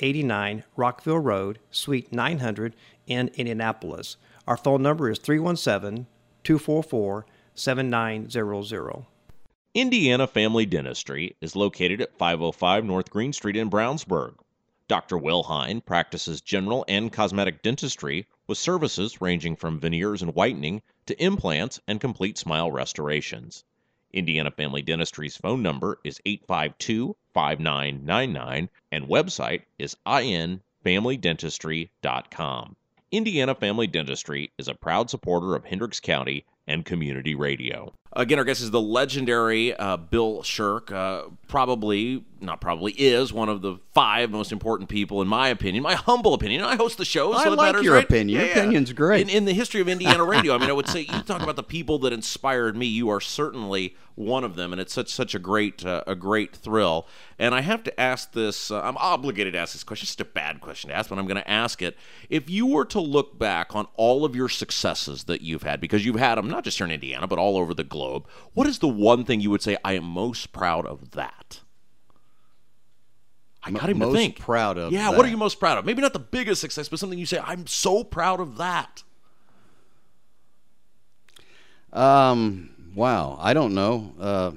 5389 0.00 0.64
Rockville 0.76 1.18
Road, 1.18 1.58
Suite 1.70 2.10
900 2.10 2.74
in 3.06 3.28
Indianapolis. 3.34 4.16
Our 4.48 4.56
phone 4.56 4.80
number 4.80 5.10
is 5.10 5.18
317 5.18 6.06
244 6.42 7.26
7900. 7.54 9.04
Indiana 9.74 10.26
Family 10.26 10.64
Dentistry 10.64 11.36
is 11.42 11.54
located 11.54 12.00
at 12.00 12.16
505 12.16 12.82
North 12.82 13.10
Green 13.10 13.34
Street 13.34 13.56
in 13.56 13.68
Brownsburg. 13.68 14.36
Dr. 14.88 15.18
Will 15.18 15.42
Hine 15.42 15.82
practices 15.82 16.40
general 16.40 16.82
and 16.88 17.12
cosmetic 17.12 17.60
dentistry 17.60 18.26
with 18.46 18.56
services 18.56 19.20
ranging 19.20 19.54
from 19.54 19.78
veneers 19.78 20.22
and 20.22 20.34
whitening 20.34 20.80
to 21.04 21.22
implants 21.22 21.78
and 21.86 22.00
complete 22.00 22.38
smile 22.38 22.70
restorations. 22.70 23.64
Indiana 24.12 24.50
Family 24.50 24.82
Dentistry's 24.82 25.36
phone 25.36 25.62
number 25.62 26.00
is 26.04 26.20
852 26.26 27.16
5999 27.34 28.68
and 28.90 29.06
website 29.06 29.62
is 29.78 29.96
infamilydentistry.com. 30.06 32.76
Indiana 33.12 33.54
Family 33.54 33.86
Dentistry 33.86 34.50
is 34.58 34.68
a 34.68 34.74
proud 34.74 35.10
supporter 35.10 35.54
of 35.54 35.64
Hendricks 35.64 36.00
County 36.00 36.44
and 36.66 36.84
community 36.84 37.34
radio. 37.34 37.92
Again, 38.12 38.38
our 38.38 38.44
guest 38.44 38.60
is 38.60 38.72
the 38.72 38.80
legendary 38.80 39.72
uh, 39.74 39.96
Bill 39.96 40.42
Shirk. 40.42 40.90
Uh, 40.90 41.24
probably, 41.46 42.24
not 42.40 42.60
probably, 42.60 42.92
is 42.92 43.32
one 43.32 43.48
of 43.48 43.62
the 43.62 43.78
five 43.92 44.30
most 44.32 44.50
important 44.50 44.88
people, 44.88 45.22
in 45.22 45.28
my 45.28 45.48
opinion, 45.48 45.84
my 45.84 45.94
humble 45.94 46.34
opinion. 46.34 46.62
I 46.62 46.74
host 46.74 46.98
the 46.98 47.04
show, 47.04 47.32
so 47.32 47.38
I 47.38 47.46
it 47.46 47.50
like 47.50 47.66
matters, 47.68 47.84
your 47.84 47.94
right? 47.94 48.04
opinion. 48.04 48.40
Yeah, 48.40 48.46
Your 48.46 48.56
yeah. 48.56 48.62
opinion's 48.62 48.92
great. 48.92 49.22
In, 49.22 49.28
in 49.28 49.44
the 49.44 49.52
history 49.52 49.80
of 49.80 49.88
Indiana 49.88 50.24
radio, 50.24 50.54
I 50.54 50.58
mean, 50.58 50.70
I 50.70 50.72
would 50.72 50.88
say 50.88 51.02
you 51.02 51.22
talk 51.22 51.40
about 51.42 51.54
the 51.54 51.62
people 51.62 52.00
that 52.00 52.12
inspired 52.12 52.76
me. 52.76 52.86
You 52.86 53.10
are 53.10 53.20
certainly 53.20 53.94
one 54.16 54.42
of 54.44 54.56
them, 54.56 54.72
and 54.72 54.80
it's 54.80 54.92
such 54.92 55.08
such 55.08 55.34
a 55.34 55.38
great 55.38 55.86
uh, 55.86 56.02
a 56.06 56.14
great 56.16 56.54
thrill. 56.54 57.06
And 57.38 57.54
I 57.54 57.60
have 57.62 57.82
to 57.84 58.00
ask 58.00 58.32
this. 58.32 58.70
Uh, 58.70 58.80
I'm 58.82 58.96
obligated 58.98 59.52
to 59.54 59.58
ask 59.60 59.72
this 59.72 59.84
question. 59.84 60.04
It's 60.04 60.16
just 60.16 60.20
a 60.20 60.24
bad 60.24 60.60
question 60.60 60.90
to 60.90 60.96
ask, 60.96 61.08
but 61.08 61.18
I'm 61.18 61.26
going 61.26 61.40
to 61.40 61.50
ask 61.50 61.80
it. 61.80 61.96
If 62.28 62.50
you 62.50 62.66
were 62.66 62.84
to 62.86 63.00
look 63.00 63.38
back 63.38 63.74
on 63.74 63.86
all 63.96 64.24
of 64.24 64.34
your 64.34 64.48
successes 64.48 65.24
that 65.24 65.42
you've 65.42 65.62
had, 65.62 65.80
because 65.80 66.04
you've 66.04 66.16
had 66.16 66.36
them 66.36 66.48
not 66.48 66.64
just 66.64 66.78
here 66.78 66.86
in 66.86 66.90
Indiana, 66.92 67.26
but 67.28 67.38
all 67.38 67.56
over 67.56 67.72
the 67.72 67.84
globe, 67.84 67.99
what 68.54 68.66
is 68.66 68.78
the 68.78 68.88
one 68.88 69.24
thing 69.24 69.40
you 69.40 69.50
would 69.50 69.62
say 69.62 69.76
I 69.84 69.94
am 69.94 70.04
most 70.04 70.52
proud 70.52 70.86
of 70.86 71.12
that? 71.12 71.60
I 73.62 73.70
got 73.70 73.90
him 73.90 73.98
to 73.98 74.06
most 74.06 74.16
think. 74.16 74.38
proud 74.38 74.78
of 74.78 74.92
Yeah, 74.92 75.10
what 75.10 75.24
are 75.24 75.28
you 75.28 75.36
most 75.36 75.60
proud 75.60 75.78
of? 75.78 75.84
Maybe 75.84 76.00
not 76.00 76.12
the 76.14 76.18
biggest 76.18 76.60
success, 76.60 76.88
but 76.88 76.98
something 76.98 77.18
you 77.18 77.26
say, 77.26 77.40
I'm 77.42 77.66
so 77.66 78.04
proud 78.04 78.40
of 78.40 78.56
that. 78.56 79.02
Um, 81.92 82.70
wow, 82.94 83.36
I 83.40 83.52
don't 83.52 83.74
know. 83.74 84.14
Uh, 84.18 84.52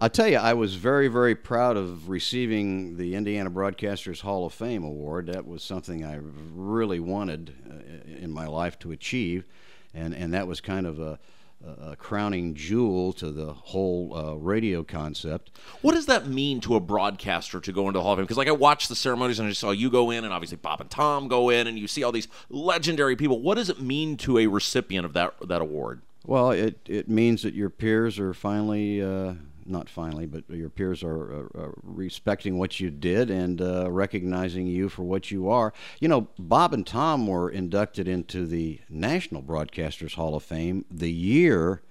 I'll 0.00 0.10
tell 0.10 0.28
you, 0.28 0.36
I 0.36 0.52
was 0.52 0.74
very, 0.74 1.08
very 1.08 1.34
proud 1.34 1.76
of 1.78 2.10
receiving 2.10 2.98
the 2.98 3.14
Indiana 3.14 3.50
Broadcasters 3.50 4.20
Hall 4.20 4.44
of 4.44 4.52
Fame 4.52 4.84
award. 4.84 5.28
That 5.28 5.46
was 5.46 5.62
something 5.62 6.04
I 6.04 6.18
really 6.54 7.00
wanted 7.00 7.54
uh, 7.68 8.22
in 8.22 8.30
my 8.30 8.46
life 8.46 8.78
to 8.80 8.92
achieve, 8.92 9.46
and 9.94 10.14
and 10.14 10.34
that 10.34 10.46
was 10.46 10.60
kind 10.60 10.86
of 10.86 11.00
a, 11.00 11.18
a 11.64 11.96
crowning 11.96 12.54
jewel 12.54 13.12
to 13.14 13.30
the 13.30 13.52
whole 13.52 14.14
uh, 14.14 14.34
radio 14.34 14.82
concept. 14.82 15.50
What 15.82 15.94
does 15.94 16.06
that 16.06 16.26
mean 16.26 16.60
to 16.60 16.76
a 16.76 16.80
broadcaster 16.80 17.60
to 17.60 17.72
go 17.72 17.88
into 17.88 17.98
the 17.98 18.02
Hall 18.02 18.12
of 18.12 18.18
Fame? 18.18 18.24
Because 18.24 18.36
like 18.36 18.48
I 18.48 18.52
watched 18.52 18.88
the 18.88 18.96
ceremonies 18.96 19.38
and 19.38 19.46
I 19.46 19.50
just 19.50 19.60
saw 19.60 19.70
you 19.70 19.90
go 19.90 20.10
in, 20.10 20.24
and 20.24 20.32
obviously 20.32 20.58
Bob 20.58 20.80
and 20.80 20.90
Tom 20.90 21.28
go 21.28 21.50
in, 21.50 21.66
and 21.66 21.78
you 21.78 21.88
see 21.88 22.02
all 22.02 22.12
these 22.12 22.28
legendary 22.50 23.16
people. 23.16 23.40
What 23.40 23.56
does 23.56 23.68
it 23.68 23.80
mean 23.80 24.16
to 24.18 24.38
a 24.38 24.46
recipient 24.46 25.04
of 25.06 25.12
that 25.14 25.34
that 25.48 25.60
award? 25.60 26.02
Well, 26.24 26.50
it, 26.50 26.78
it 26.86 27.08
means 27.08 27.42
that 27.42 27.54
your 27.54 27.70
peers 27.70 28.18
are 28.18 28.34
finally, 28.34 29.00
uh, 29.00 29.34
not 29.68 29.88
finally, 29.88 30.26
but 30.26 30.44
your 30.48 30.68
peers 30.70 31.02
are 31.02 31.48
respecting 31.82 32.58
what 32.58 32.80
you 32.80 32.90
did 32.90 33.30
and 33.30 33.60
uh, 33.60 33.90
recognizing 33.90 34.66
you 34.66 34.88
for 34.88 35.02
what 35.02 35.30
you 35.30 35.48
are. 35.48 35.72
You 36.00 36.08
know, 36.08 36.28
Bob 36.38 36.72
and 36.74 36.86
Tom 36.86 37.26
were 37.26 37.50
inducted 37.50 38.08
into 38.08 38.46
the 38.46 38.80
National 38.88 39.42
Broadcasters 39.42 40.14
Hall 40.14 40.34
of 40.34 40.42
Fame 40.42 40.84
the 40.90 41.10
year 41.12 41.82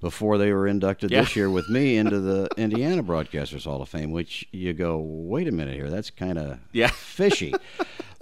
before 0.00 0.38
they 0.38 0.52
were 0.52 0.68
inducted 0.68 1.10
Yeah. 1.10 1.22
this 1.22 1.34
year 1.34 1.50
with 1.50 1.68
me 1.68 1.96
into 1.96 2.20
the 2.20 2.48
Indiana 2.56 3.02
Broadcasters 3.02 3.64
Hall 3.64 3.82
of 3.82 3.88
Fame, 3.88 4.12
which 4.12 4.46
you 4.52 4.72
go, 4.72 4.98
wait 4.98 5.48
a 5.48 5.52
minute 5.52 5.74
here, 5.74 5.90
that's 5.90 6.10
kind 6.10 6.38
of 6.38 6.58
Yeah. 6.72 6.86
fishy. 6.88 7.52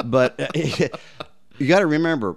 but 0.05 0.41
uh, 0.41 0.49
you 1.59 1.67
got 1.69 1.81
to 1.81 1.87
remember, 1.87 2.37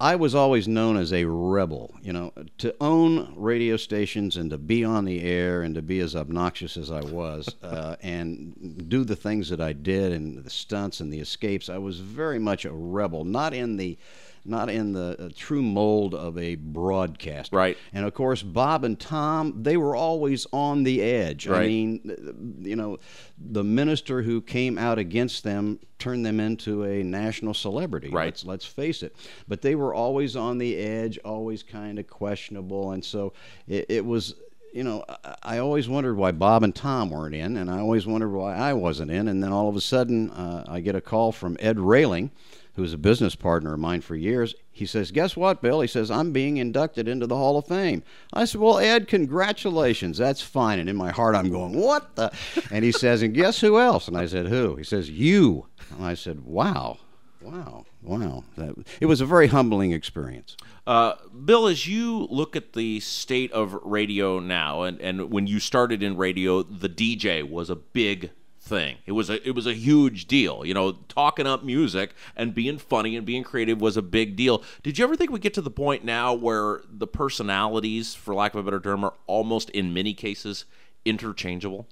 I 0.00 0.16
was 0.16 0.34
always 0.34 0.66
known 0.66 0.96
as 0.96 1.12
a 1.12 1.24
rebel. 1.24 1.94
You 2.02 2.12
know, 2.12 2.32
to 2.58 2.74
own 2.80 3.32
radio 3.36 3.76
stations 3.76 4.36
and 4.36 4.50
to 4.50 4.58
be 4.58 4.84
on 4.84 5.04
the 5.04 5.22
air 5.22 5.62
and 5.62 5.74
to 5.74 5.82
be 5.82 6.00
as 6.00 6.16
obnoxious 6.16 6.76
as 6.76 6.90
I 6.90 7.00
was 7.00 7.48
uh, 7.62 7.96
and 8.02 8.88
do 8.88 9.04
the 9.04 9.16
things 9.16 9.48
that 9.50 9.60
I 9.60 9.72
did 9.72 10.12
and 10.12 10.44
the 10.44 10.50
stunts 10.50 11.00
and 11.00 11.12
the 11.12 11.20
escapes, 11.20 11.68
I 11.68 11.78
was 11.78 12.00
very 12.00 12.38
much 12.38 12.64
a 12.64 12.72
rebel. 12.72 13.24
Not 13.24 13.54
in 13.54 13.76
the 13.76 13.96
not 14.44 14.68
in 14.68 14.92
the 14.92 15.16
uh, 15.18 15.28
true 15.34 15.62
mold 15.62 16.14
of 16.14 16.36
a 16.38 16.54
broadcaster. 16.56 17.56
Right. 17.56 17.78
And 17.92 18.04
of 18.04 18.14
course, 18.14 18.42
Bob 18.42 18.84
and 18.84 18.98
Tom, 18.98 19.62
they 19.62 19.76
were 19.76 19.96
always 19.96 20.46
on 20.52 20.82
the 20.82 21.02
edge. 21.02 21.46
Right. 21.46 21.62
I 21.62 21.66
mean, 21.66 22.00
th- 22.00 22.18
th- 22.18 22.34
you 22.60 22.76
know, 22.76 22.98
the 23.38 23.64
minister 23.64 24.22
who 24.22 24.40
came 24.40 24.78
out 24.78 24.98
against 24.98 25.44
them 25.44 25.80
turned 25.98 26.26
them 26.26 26.40
into 26.40 26.84
a 26.84 27.02
national 27.02 27.54
celebrity. 27.54 28.10
Right. 28.10 28.26
Let's, 28.26 28.44
let's 28.44 28.66
face 28.66 29.02
it. 29.02 29.16
But 29.48 29.62
they 29.62 29.74
were 29.74 29.94
always 29.94 30.36
on 30.36 30.58
the 30.58 30.76
edge, 30.76 31.18
always 31.24 31.62
kind 31.62 31.98
of 31.98 32.06
questionable. 32.06 32.92
And 32.92 33.04
so 33.04 33.32
it, 33.66 33.86
it 33.88 34.04
was. 34.04 34.34
You 34.72 34.82
know, 34.82 35.04
I, 35.08 35.36
I 35.54 35.58
always 35.58 35.88
wondered 35.88 36.16
why 36.16 36.32
Bob 36.32 36.64
and 36.64 36.74
Tom 36.74 37.10
weren't 37.10 37.36
in, 37.36 37.56
and 37.58 37.70
I 37.70 37.78
always 37.78 38.08
wondered 38.08 38.30
why 38.30 38.56
I 38.56 38.72
wasn't 38.72 39.12
in. 39.12 39.28
And 39.28 39.40
then 39.40 39.52
all 39.52 39.68
of 39.68 39.76
a 39.76 39.80
sudden, 39.80 40.32
uh, 40.32 40.64
I 40.66 40.80
get 40.80 40.96
a 40.96 41.00
call 41.00 41.30
from 41.30 41.56
Ed 41.60 41.78
Railing, 41.78 42.32
who 42.74 42.82
was 42.82 42.92
a 42.92 42.98
business 42.98 43.34
partner 43.34 43.74
of 43.74 43.80
mine 43.80 44.00
for 44.00 44.16
years. 44.16 44.54
He 44.70 44.86
says, 44.86 45.10
Guess 45.10 45.36
what, 45.36 45.62
Bill? 45.62 45.80
He 45.80 45.86
says, 45.88 46.10
I'm 46.10 46.32
being 46.32 46.56
inducted 46.56 47.06
into 47.08 47.26
the 47.26 47.36
Hall 47.36 47.56
of 47.56 47.66
Fame. 47.66 48.02
I 48.32 48.44
said, 48.44 48.60
Well, 48.60 48.78
Ed, 48.78 49.08
congratulations. 49.08 50.18
That's 50.18 50.40
fine. 50.40 50.78
And 50.78 50.88
in 50.88 50.96
my 50.96 51.12
heart, 51.12 51.36
I'm 51.36 51.50
going, 51.50 51.74
What 51.74 52.16
the? 52.16 52.32
And 52.70 52.84
he 52.84 52.92
says, 52.92 53.22
And 53.22 53.34
guess 53.34 53.60
who 53.60 53.78
else? 53.78 54.08
And 54.08 54.16
I 54.16 54.26
said, 54.26 54.48
Who? 54.48 54.76
He 54.76 54.84
says, 54.84 55.08
You. 55.08 55.66
And 55.90 56.04
I 56.04 56.14
said, 56.14 56.44
Wow. 56.44 56.98
Wow. 57.40 57.84
Wow. 58.02 58.44
That, 58.56 58.74
it 59.00 59.06
was 59.06 59.20
a 59.20 59.26
very 59.26 59.48
humbling 59.48 59.92
experience. 59.92 60.56
Uh, 60.86 61.14
Bill, 61.44 61.66
as 61.66 61.86
you 61.86 62.26
look 62.30 62.56
at 62.56 62.72
the 62.72 63.00
state 63.00 63.52
of 63.52 63.74
radio 63.82 64.38
now, 64.38 64.82
and, 64.82 65.00
and 65.00 65.30
when 65.30 65.46
you 65.46 65.60
started 65.60 66.02
in 66.02 66.16
radio, 66.16 66.62
the 66.62 66.88
DJ 66.88 67.48
was 67.48 67.70
a 67.70 67.76
big 67.76 68.30
thing. 68.64 68.96
It 69.06 69.12
was 69.12 69.30
a 69.30 69.46
it 69.46 69.54
was 69.54 69.66
a 69.66 69.74
huge 69.74 70.26
deal. 70.26 70.64
You 70.64 70.74
know, 70.74 70.92
talking 71.08 71.46
up 71.46 71.62
music 71.62 72.14
and 72.34 72.54
being 72.54 72.78
funny 72.78 73.16
and 73.16 73.26
being 73.26 73.44
creative 73.44 73.80
was 73.80 73.96
a 73.96 74.02
big 74.02 74.36
deal. 74.36 74.62
Did 74.82 74.98
you 74.98 75.04
ever 75.04 75.16
think 75.16 75.30
we 75.30 75.38
get 75.38 75.54
to 75.54 75.62
the 75.62 75.70
point 75.70 76.04
now 76.04 76.32
where 76.32 76.80
the 76.90 77.06
personalities, 77.06 78.14
for 78.14 78.34
lack 78.34 78.54
of 78.54 78.60
a 78.60 78.62
better 78.62 78.80
term, 78.80 79.04
are 79.04 79.14
almost 79.26 79.70
in 79.70 79.92
many 79.92 80.14
cases 80.14 80.64
interchangeable? 81.04 81.86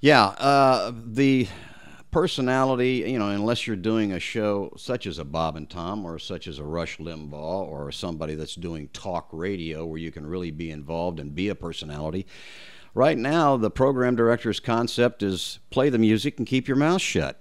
Yeah, 0.00 0.24
uh, 0.24 0.92
the 0.94 1.46
personality, 2.10 3.04
you 3.06 3.18
know, 3.18 3.28
unless 3.28 3.66
you're 3.66 3.76
doing 3.76 4.12
a 4.12 4.20
show 4.20 4.72
such 4.76 5.06
as 5.06 5.18
a 5.18 5.24
Bob 5.24 5.56
and 5.56 5.68
Tom 5.68 6.04
or 6.04 6.18
such 6.18 6.46
as 6.46 6.58
a 6.58 6.64
Rush 6.64 6.98
Limbaugh 6.98 7.66
or 7.66 7.90
somebody 7.90 8.34
that's 8.34 8.54
doing 8.54 8.88
talk 8.88 9.28
radio 9.32 9.86
where 9.86 9.98
you 9.98 10.10
can 10.10 10.26
really 10.26 10.50
be 10.50 10.70
involved 10.70 11.20
and 11.20 11.34
be 11.34 11.48
a 11.48 11.54
personality. 11.54 12.26
Right 12.94 13.16
now, 13.16 13.56
the 13.56 13.70
program 13.70 14.16
director's 14.16 14.60
concept 14.60 15.22
is 15.22 15.58
play 15.70 15.88
the 15.88 15.98
music 15.98 16.38
and 16.38 16.46
keep 16.46 16.68
your 16.68 16.76
mouth 16.76 17.00
shut. 17.00 17.40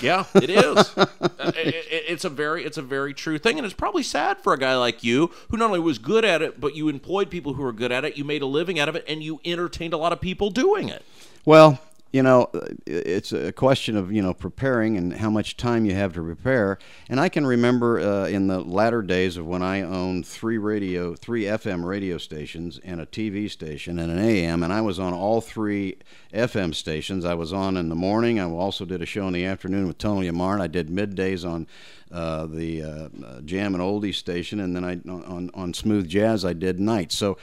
Yeah, 0.00 0.24
it 0.34 0.50
is. 0.50 0.94
Uh, 1.44 1.52
it- 1.56 1.74
it- 1.74 2.04
it's 2.08 2.24
a 2.24 2.28
very 2.30 2.64
it's 2.64 2.78
a 2.78 2.82
very 2.82 3.12
true 3.12 3.38
thing, 3.38 3.58
and 3.58 3.64
it's 3.66 3.74
probably 3.74 4.02
sad 4.02 4.38
for 4.38 4.52
a 4.54 4.58
guy 4.58 4.76
like 4.76 5.02
you 5.04 5.30
who 5.50 5.56
not 5.56 5.66
only 5.66 5.80
was 5.80 5.98
good 5.98 6.24
at 6.24 6.42
it, 6.42 6.60
but 6.60 6.74
you 6.76 6.88
employed 6.88 7.28
people 7.28 7.54
who 7.54 7.62
were 7.62 7.72
good 7.72 7.90
at 7.92 8.04
it. 8.04 8.16
You 8.16 8.24
made 8.24 8.40
a 8.42 8.46
living 8.46 8.78
out 8.78 8.88
of 8.88 8.94
it, 8.96 9.04
and 9.08 9.22
you 9.22 9.40
entertained 9.44 9.92
a 9.92 9.96
lot 9.98 10.12
of 10.12 10.20
people 10.20 10.48
doing 10.50 10.88
it. 10.88 11.04
Well, 11.44 11.80
you 12.14 12.22
know, 12.22 12.48
uh, 12.54 12.60
it's 12.86 13.32
a 13.32 13.50
question 13.50 13.96
of 13.96 14.12
you 14.12 14.22
know 14.22 14.32
preparing 14.32 14.96
and 14.96 15.12
how 15.12 15.30
much 15.30 15.56
time 15.56 15.84
you 15.84 15.96
have 15.96 16.12
to 16.12 16.22
prepare. 16.22 16.78
And 17.08 17.18
I 17.18 17.28
can 17.28 17.44
remember 17.44 17.98
uh, 17.98 18.28
in 18.28 18.46
the 18.46 18.60
latter 18.60 19.02
days 19.02 19.36
of 19.36 19.46
when 19.46 19.62
I 19.62 19.82
owned 19.82 20.24
three 20.24 20.56
radio, 20.56 21.16
three 21.16 21.42
FM 21.42 21.84
radio 21.84 22.16
stations 22.18 22.78
and 22.84 23.00
a 23.00 23.06
TV 23.06 23.50
station 23.50 23.98
and 23.98 24.12
an 24.12 24.20
AM, 24.20 24.62
and 24.62 24.72
I 24.72 24.80
was 24.80 25.00
on 25.00 25.12
all 25.12 25.40
three 25.40 25.96
FM 26.32 26.72
stations. 26.76 27.24
I 27.24 27.34
was 27.34 27.52
on 27.52 27.76
in 27.76 27.88
the 27.88 27.96
morning. 27.96 28.38
I 28.38 28.48
also 28.48 28.84
did 28.84 29.02
a 29.02 29.06
show 29.06 29.26
in 29.26 29.32
the 29.32 29.44
afternoon 29.44 29.88
with 29.88 29.98
Tony 29.98 30.28
Amar. 30.28 30.60
I 30.60 30.68
did 30.68 30.90
middays 30.90 31.44
on 31.44 31.66
uh, 32.12 32.46
the 32.46 32.80
uh, 32.80 33.40
Jam 33.40 33.74
and 33.74 33.82
Oldie 33.82 34.14
station, 34.14 34.60
and 34.60 34.76
then 34.76 34.84
I 34.84 35.00
on 35.10 35.50
on 35.52 35.74
Smooth 35.74 36.06
Jazz 36.06 36.44
I 36.44 36.52
did 36.52 36.78
nights. 36.78 37.16
So 37.16 37.38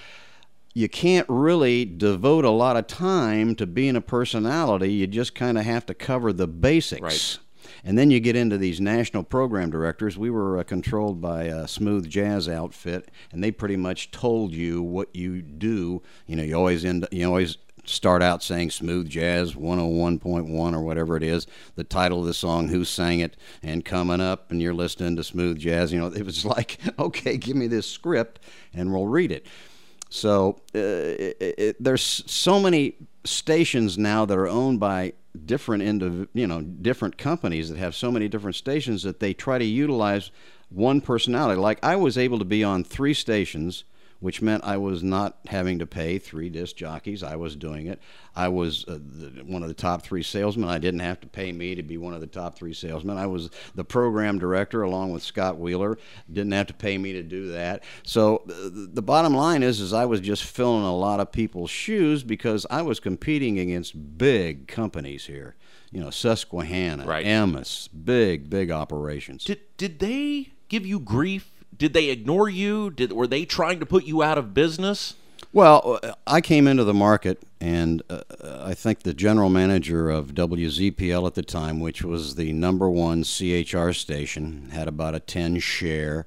you 0.74 0.88
can't 0.88 1.28
really 1.30 1.86
devote 1.86 2.46
a 2.46 2.50
lot 2.50 2.78
of 2.78 2.88
time 2.88 3.56
to 3.56 3.66
being 3.68 3.96
a 3.96 4.02
personality. 4.02 4.94
You 4.94 5.08
just 5.08 5.36
kind 5.36 5.58
of 5.58 5.66
have 5.66 5.86
to 5.88 5.94
cover 5.94 6.32
the 6.32 6.48
basics. 6.48 7.02
Right. 7.02 7.40
And 7.84 7.98
then 7.98 8.12
you 8.12 8.20
get 8.20 8.36
into 8.36 8.58
these 8.58 8.80
national 8.80 9.24
program 9.24 9.72
directors. 9.72 10.18
We 10.18 10.30
were 10.30 10.60
uh, 10.60 10.64
controlled 10.64 11.20
by 11.20 11.44
a 11.44 11.68
smooth 11.68 12.08
jazz 12.08 12.48
outfit, 12.48 13.10
and 13.32 13.44
they 13.44 13.52
pretty 13.52 13.76
much 13.76 14.12
told 14.12 14.54
you 14.54 14.84
what 14.84 15.16
you 15.16 15.42
do. 15.42 16.02
You 16.28 16.36
know, 16.36 16.44
you 16.44 16.56
always 16.56 16.86
end, 16.86 17.08
you 17.12 17.26
always 17.26 17.58
start 17.86 18.22
out 18.22 18.44
saying 18.44 18.70
smooth 18.70 19.10
jazz 19.10 19.54
101.1 19.54 20.74
or 20.74 20.82
whatever 20.82 21.18
it 21.18 21.24
is 21.24 21.48
the 21.76 21.84
title 21.84 22.20
of 22.20 22.28
the 22.28 22.34
song 22.34 22.68
who 22.68 22.86
sang 22.86 23.20
it 23.20 23.36
and 23.64 23.84
coming 23.84 24.22
up 24.22 24.52
and 24.52 24.62
you're 24.62 24.72
listening 24.72 25.16
to 25.16 25.24
smooth 25.24 25.58
jazz 25.58 25.92
you 25.92 26.00
know 26.00 26.06
it 26.06 26.24
was 26.24 26.46
like 26.46 26.78
okay 27.00 27.38
give 27.38 27.56
me 27.56 27.66
this 27.66 27.90
script 27.90 28.40
and 28.72 28.94
we'll 28.94 29.08
read 29.08 29.32
it 29.32 29.48
so 30.12 30.60
uh, 30.76 30.80
it, 30.80 31.38
it, 31.40 31.76
there's 31.80 32.24
so 32.30 32.60
many 32.60 32.96
stations 33.24 33.98
now 33.98 34.26
that 34.26 34.38
are 34.38 34.48
owned 34.48 34.80
by 34.80 35.14
different 35.46 35.82
indiv- 35.82 36.28
you 36.34 36.46
know 36.46 36.62
different 36.62 37.18
companies 37.18 37.70
that 37.70 37.78
have 37.78 37.96
so 37.96 38.12
many 38.12 38.28
different 38.28 38.58
stations 38.58 39.04
that 39.04 39.22
they 39.22 39.34
try 39.34 39.58
to 39.58 39.64
utilize 39.64 40.30
one 40.70 41.00
personality. 41.00 41.60
Like 41.60 41.80
I 41.82 41.96
was 41.96 42.18
able 42.18 42.40
to 42.40 42.46
be 42.46 42.62
on 42.62 42.84
three 42.84 43.14
stations 43.14 43.86
which 44.22 44.42
meant 44.42 44.64
I 44.64 44.78
was 44.78 45.04
not 45.04 45.40
having 45.48 45.80
to 45.80 45.86
pay 45.88 46.18
three 46.20 46.50
disc 46.50 46.76
jockeys. 46.76 47.24
I 47.24 47.36
was 47.36 47.56
doing 47.56 47.88
it. 47.88 48.00
I 48.36 48.48
was 48.48 48.86
uh, 48.88 49.00
the, 49.02 49.44
one 49.44 49.64
of 49.64 49.68
the 49.68 49.74
top 49.74 50.04
three 50.04 50.24
salesmen. 50.24 50.70
I 50.70 50.78
didn't 50.78 51.02
have 51.02 51.20
to 51.22 51.28
pay 51.28 51.52
me 51.52 51.76
to 51.76 51.84
be 51.84 51.98
one 51.98 52.14
of 52.14 52.22
the 52.22 52.28
top 52.28 52.56
three 52.56 52.74
salesmen. 52.74 53.18
I 53.18 53.26
was 53.26 53.50
the 53.76 53.84
program 53.84 54.40
director 54.40 54.84
along 54.84 55.12
with 55.12 55.24
Scott 55.24 55.58
Wheeler. 55.58 55.98
Didn't 56.32 56.54
have 56.54 56.68
to 56.68 56.74
pay 56.74 56.98
me 56.98 57.12
to 57.14 57.24
do 57.24 57.52
that. 57.52 57.84
So 58.04 58.44
uh, 58.48 58.70
the 58.72 59.02
bottom 59.02 59.34
line 59.34 59.64
is, 59.64 59.82
is 59.82 59.92
I 59.92 60.06
was 60.06 60.22
just 60.22 60.44
filling 60.44 60.86
a 60.86 60.96
lot 60.96 61.20
of 61.20 61.32
people's 61.32 61.72
shoes 61.72 62.24
because 62.24 62.66
I 62.70 62.84
was 62.84 63.00
competing 63.00 63.60
against 63.60 64.18
big 64.18 64.68
companies 64.68 65.26
here. 65.26 65.56
You 65.92 66.00
know, 66.00 66.10
Susquehanna, 66.10 67.06
Right. 67.06 67.26
Emmis, 67.26 67.90
big, 68.06 68.50
big 68.50 68.72
operations. 68.72 69.44
Did 69.44 69.60
did 69.76 70.00
they 70.00 70.54
give 70.70 70.86
you 70.86 71.00
grief? 71.00 71.51
Did 71.76 71.94
they 71.94 72.10
ignore 72.10 72.50
you? 72.50 72.90
Did 72.92 73.12
were 73.12 73.28
they 73.28 73.46
trying 73.46 73.80
to 73.80 73.86
put 73.86 74.06
you 74.06 74.22
out 74.22 74.38
of 74.38 74.54
business? 74.54 75.16
Well, 75.54 76.00
uh, 76.02 76.14
I 76.26 76.40
came 76.40 76.66
into 76.66 76.84
the 76.84 76.94
market, 76.94 77.44
and 77.60 78.02
uh, 78.10 78.22
I 78.62 78.74
think 78.74 79.04
the 79.04 79.14
general 79.14 79.50
manager 79.50 80.10
of 80.10 80.34
WZPL 80.34 81.28
at 81.28 81.34
the 81.34 81.42
time, 81.42 81.80
which 81.80 82.04
was 82.04 82.36
the 82.36 82.54
number 82.54 82.90
one 82.90 83.24
CHR 83.24 83.92
station, 83.92 84.70
had 84.72 84.88
about 84.88 85.14
a 85.14 85.20
10 85.20 85.60
share. 85.60 86.26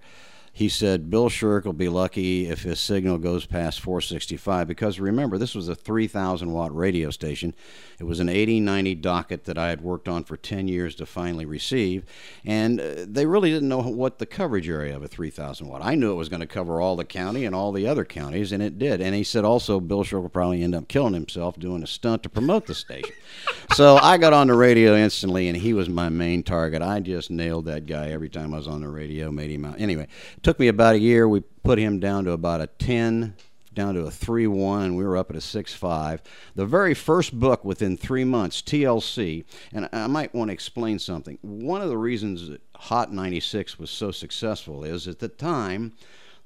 He 0.57 0.69
said 0.69 1.11
Bill 1.11 1.29
Shirk 1.29 1.65
will 1.65 1.73
be 1.73 1.89
lucky 1.89 2.47
if 2.47 2.63
his 2.63 2.79
signal 2.79 3.19
goes 3.19 3.45
past 3.45 3.81
465 3.81 4.69
because 4.69 5.01
remember, 5.01 5.37
this 5.37 5.53
was 5.53 5.69
a 5.69 5.75
3,000 5.75 6.53
watt 6.53 6.75
radio 6.75 7.11
station. 7.11 7.55
It 7.99 8.05
was 8.05 8.21
an 8.21 8.29
80 8.29 8.61
90 8.61 8.95
docket 8.95 9.45
that 9.45 9.59
I 9.59 9.69
had 9.69 9.81
worked 9.81 10.07
on 10.07 10.23
for 10.23 10.37
10 10.37 10.69
years 10.69 10.95
to 10.97 11.07
finally 11.07 11.45
receive, 11.45 12.05
and 12.45 12.81
uh, 12.81 13.05
they 13.05 13.27
really 13.27 13.51
didn't 13.51 13.69
know 13.69 13.83
what 13.83 14.21
the 14.21 14.27
coverage 14.27 14.69
area 14.69 14.95
of 14.95 15.03
a 15.03 15.09
3,000 15.09 15.67
watt. 15.67 15.85
I 15.85 15.97
knew 15.97 16.13
it 16.13 16.17
was 16.17 16.29
going 16.29 16.41
to 16.41 16.47
cover 16.47 16.81
all 16.81 16.95
the 16.95 17.05
county 17.05 17.45
and 17.45 17.55
all 17.55 17.73
the 17.73 17.89
other 17.89 18.05
counties, 18.05 18.53
and 18.53 18.63
it 18.63 18.79
did. 18.79 19.01
And 19.01 19.13
he 19.13 19.25
said 19.25 19.45
also 19.45 19.81
Bill 19.81 20.05
Shirk 20.05 20.23
will 20.23 20.29
probably 20.29 20.63
end 20.63 20.77
up 20.77 20.87
killing 20.87 21.15
himself 21.15 21.59
doing 21.59 21.83
a 21.83 21.89
stunt 21.89 22.23
to 22.23 22.29
promote 22.29 22.67
the 22.67 22.75
station. 22.75 23.15
so 23.75 23.97
I 23.97 24.19
got 24.19 24.33
on 24.33 24.47
the 24.47 24.55
radio 24.55 24.95
instantly, 24.95 25.49
and 25.49 25.57
he 25.57 25.73
was 25.73 25.89
my 25.89 26.11
main 26.11 26.45
target. 26.45 26.81
I 26.81 27.01
just 27.01 27.29
nailed 27.29 27.65
that 27.65 27.87
guy 27.87 28.11
every 28.11 28.29
time 28.29 28.55
I 28.55 28.59
was 28.59 28.69
on 28.69 28.83
the 28.83 28.89
radio, 28.89 29.33
made 29.33 29.51
him 29.51 29.65
out. 29.65 29.81
Anyway, 29.81 30.07
took 30.45 30.61
me 30.61 30.69
about 30.69 30.95
a 30.95 30.99
year. 30.99 31.27
We 31.27 31.41
put 31.41 31.79
him 31.79 31.99
down 31.99 32.25
to 32.27 32.33
about 32.33 32.61
a 32.61 32.67
10 32.67 33.35
down 33.73 33.95
to 33.95 34.03
a 34.03 34.11
3 34.11 34.47
1, 34.47 34.83
and 34.83 34.97
we 34.97 35.05
were 35.05 35.17
up 35.17 35.31
at 35.31 35.37
a 35.37 35.41
6 35.41 35.75
5. 35.75 36.23
The 36.55 36.67
very 36.67 36.95
first 36.95 37.39
book 37.39 37.65
within 37.65 37.97
three 37.97 38.25
months, 38.25 38.63
TLC, 38.63 39.45
and 39.73 39.89
I 39.93 40.07
might 40.07 40.35
want 40.35 40.51
to 40.51 40.53
explain 40.53 40.99
something. 40.99 41.39
One 41.43 41.83
of 41.83 41.89
the 41.89 41.99
reasons 41.99 42.49
that 42.49 42.61
Hot 42.77 43.13
96 43.13 43.79
was 43.79 43.91
so 43.91 44.11
successful 44.11 44.85
is 44.85 45.09
at 45.09 45.19
the 45.19 45.29
time, 45.29 45.95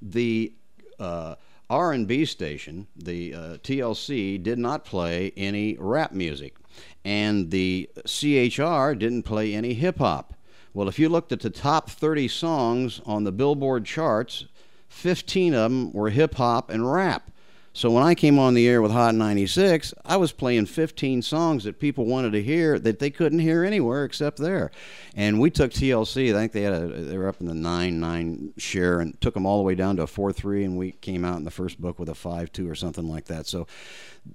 the 0.01 0.53
uh, 0.97 1.35
R&B 1.69 2.25
station, 2.25 2.87
the 2.95 3.33
uh, 3.35 3.39
TLC, 3.57 4.41
did 4.41 4.57
not 4.57 4.85
play 4.85 5.33
any 5.37 5.75
rap 5.77 6.13
music, 6.13 6.55
and 7.05 7.51
the 7.51 7.89
CHR 8.07 8.93
didn't 8.93 9.23
play 9.23 9.53
any 9.53 9.73
hip 9.73 9.99
hop. 9.99 10.33
Well, 10.73 10.87
if 10.87 10.99
you 10.99 11.09
looked 11.09 11.31
at 11.31 11.39
the 11.39 11.49
top 11.49 11.89
30 11.89 12.27
songs 12.27 13.01
on 13.05 13.23
the 13.23 13.31
Billboard 13.31 13.85
charts, 13.85 14.45
15 14.87 15.53
of 15.53 15.71
them 15.71 15.91
were 15.93 16.09
hip 16.09 16.35
hop 16.35 16.69
and 16.69 16.91
rap. 16.91 17.31
So 17.79 17.89
when 17.89 18.03
I 18.03 18.13
came 18.13 18.37
on 18.37 18.55
the 18.55 18.67
air 18.67 18.81
with 18.81 18.91
Hot 18.91 19.15
96, 19.15 19.93
I 20.03 20.17
was 20.17 20.33
playing 20.33 20.65
15 20.65 21.21
songs 21.21 21.63
that 21.63 21.79
people 21.79 22.05
wanted 22.05 22.33
to 22.33 22.43
hear 22.43 22.77
that 22.77 22.99
they 22.99 23.09
couldn't 23.09 23.39
hear 23.39 23.63
anywhere 23.63 24.03
except 24.03 24.37
there. 24.37 24.69
And 25.15 25.39
we 25.39 25.49
took 25.49 25.71
TLC. 25.71 26.35
I 26.35 26.39
think 26.39 26.51
they 26.51 26.63
had 26.63 26.73
a, 26.73 26.87
they 26.87 27.17
were 27.17 27.29
up 27.29 27.39
in 27.39 27.47
the 27.47 27.53
nine 27.53 28.01
nine 28.01 28.53
share 28.57 28.99
and 28.99 29.19
took 29.21 29.33
them 29.33 29.45
all 29.45 29.59
the 29.59 29.63
way 29.63 29.75
down 29.75 29.95
to 29.95 30.01
a 30.01 30.07
four 30.07 30.33
three. 30.33 30.65
And 30.65 30.77
we 30.77 30.91
came 30.91 31.23
out 31.23 31.37
in 31.37 31.45
the 31.45 31.51
first 31.51 31.79
book 31.79 31.99
with 31.99 32.09
a 32.09 32.15
five 32.15 32.51
two 32.51 32.69
or 32.69 32.75
something 32.75 33.07
like 33.07 33.27
that. 33.27 33.47
So 33.47 33.65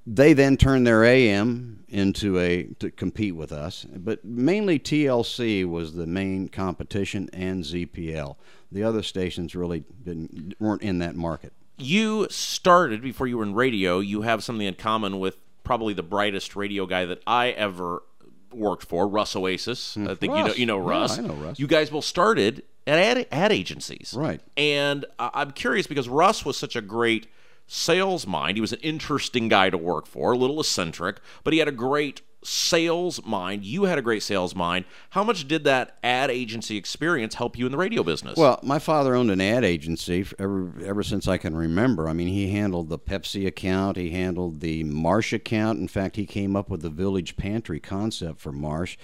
they 0.07 0.33
then 0.33 0.57
turned 0.57 0.87
their 0.87 1.05
AM 1.05 1.85
into 1.91 2.39
a 2.39 2.63
to 2.79 2.91
compete 2.91 3.37
with 3.37 3.53
us. 3.53 3.85
But 3.95 4.25
mainly 4.25 4.79
TLC 4.79 5.69
was 5.69 5.93
the 5.93 6.07
main 6.07 6.49
competition 6.49 7.29
and 7.35 7.63
ZPL. 7.63 8.37
The 8.73 8.85
other 8.85 9.03
stations 9.03 9.55
really 9.55 9.85
didn't 10.03 10.55
weren't 10.59 10.81
in 10.81 11.01
that 11.01 11.15
market. 11.15 11.53
You 11.77 12.29
started 12.31 13.03
before 13.03 13.27
you 13.27 13.39
were 13.39 13.43
in 13.43 13.55
radio. 13.55 13.99
You 13.99 14.23
have 14.23 14.45
something 14.45 14.67
in 14.67 14.75
common 14.75 15.19
with 15.19 15.37
probably 15.65 15.95
the 15.95 16.03
brightest 16.03 16.55
radio 16.55 16.87
guy 16.87 17.05
that 17.07 17.23
I 17.27 17.51
ever 17.51 18.03
worked 18.53 18.87
for, 18.87 19.09
Russ 19.09 19.35
Oasis. 19.35 19.97
I 19.97 20.01
hmm. 20.01 20.15
think 20.15 20.33
you 20.33 20.39
know 20.39 20.45
Russ. 20.47 20.59
you 20.59 20.67
know 20.67 20.77
Yeah, 20.77 21.01
Russ. 21.01 21.19
I 21.19 21.23
know 21.23 21.35
Russ. 21.35 21.59
You 21.59 21.67
guys 21.67 21.91
both 21.91 22.05
started 22.05 22.63
at 22.87 22.99
ad, 22.99 23.27
ad 23.33 23.53
agencies, 23.53 24.15
Right. 24.17 24.41
And 24.57 25.07
I- 25.19 25.31
I'm 25.35 25.51
curious 25.53 25.87
because 25.87 26.09
Russ 26.09 26.45
was 26.45 26.57
such 26.57 26.77
a 26.77 26.81
great 26.81 27.27
sales 27.67 28.27
mind. 28.27 28.57
He 28.57 28.61
was 28.61 28.73
an 28.73 28.81
interesting 28.81 29.49
guy 29.49 29.71
to 29.71 29.79
work 29.79 30.07
for, 30.07 30.33
a 30.33 30.37
little 30.37 30.61
eccentric, 30.61 31.17
but 31.43 31.53
he 31.53 31.59
had 31.59 31.69
a 31.69 31.73
great 31.73 32.21
sales 32.47 33.25
mind. 33.25 33.65
You 33.65 33.85
had 33.85 33.99
a 33.99 34.03
great 34.03 34.23
sales 34.23 34.55
mind. 34.55 34.85
How 35.11 35.25
much 35.25 35.49
did 35.49 35.65
that 35.65 35.99
ad 36.03 36.31
agency 36.31 36.77
experience 36.77 37.35
help 37.35 37.59
you 37.59 37.67
in 37.67 37.73
the 37.73 37.79
radio 37.79 38.03
business? 38.03 38.37
Well, 38.37 38.61
my 38.63 38.79
father 38.79 39.15
owned 39.15 39.31
an 39.31 39.41
ad 39.41 39.65
agency 39.65 40.27
ever 40.39 40.73
ever 40.85 41.03
since 41.03 41.27
I 41.27 41.39
can 41.39 41.57
remember. 41.57 42.09
I 42.09 42.13
mean, 42.13 42.29
he 42.29 42.51
handled 42.51 42.89
the 42.89 42.99
Pepsi 42.99 43.47
account, 43.47 43.97
he 43.97 44.11
handled 44.11 44.61
the 44.61 44.85
Marsh 44.85 45.33
account. 45.33 45.79
In 45.79 45.89
fact, 45.89 46.17
he 46.17 46.27
came 46.27 46.57
up 46.57 46.69
with 46.69 46.83
the 46.83 46.91
village 46.91 47.37
pantry 47.37 47.81
concept 47.81 48.41
for 48.41 48.53
Marsh. 48.53 48.97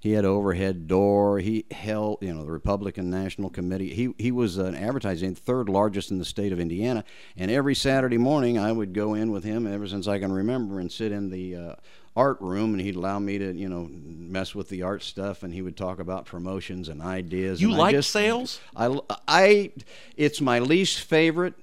He 0.00 0.12
had 0.12 0.24
overhead 0.24 0.86
door. 0.86 1.40
He 1.40 1.64
held, 1.72 2.18
you 2.20 2.32
know, 2.32 2.44
the 2.44 2.52
Republican 2.52 3.10
National 3.10 3.50
Committee. 3.50 3.94
He 3.94 4.14
he 4.16 4.30
was 4.30 4.56
an 4.56 4.76
advertising 4.76 5.34
third 5.34 5.68
largest 5.68 6.10
in 6.10 6.18
the 6.18 6.24
state 6.24 6.52
of 6.52 6.60
Indiana. 6.60 7.02
And 7.36 7.50
every 7.50 7.74
Saturday 7.74 8.18
morning, 8.18 8.58
I 8.58 8.70
would 8.70 8.92
go 8.92 9.14
in 9.14 9.32
with 9.32 9.42
him 9.42 9.66
ever 9.66 9.88
since 9.88 10.06
I 10.06 10.20
can 10.20 10.30
remember 10.30 10.78
and 10.78 10.90
sit 10.90 11.10
in 11.10 11.30
the 11.30 11.56
uh, 11.56 11.74
art 12.18 12.40
room, 12.40 12.72
and 12.72 12.80
he'd 12.80 12.96
allow 12.96 13.18
me 13.20 13.38
to, 13.38 13.52
you 13.54 13.68
know, 13.68 13.88
mess 13.92 14.52
with 14.52 14.68
the 14.68 14.82
art 14.82 15.02
stuff, 15.04 15.44
and 15.44 15.54
he 15.54 15.62
would 15.62 15.76
talk 15.76 16.00
about 16.00 16.26
promotions 16.26 16.88
and 16.88 17.00
ideas. 17.00 17.62
you 17.62 17.68
and 17.68 17.76
I 17.76 17.78
like 17.78 17.94
just- 17.94 18.10
sales? 18.10 18.60
I, 18.76 18.98
I, 19.28 19.70
it's 20.16 20.40
my 20.40 20.58
least 20.58 21.02
favorite, 21.02 21.54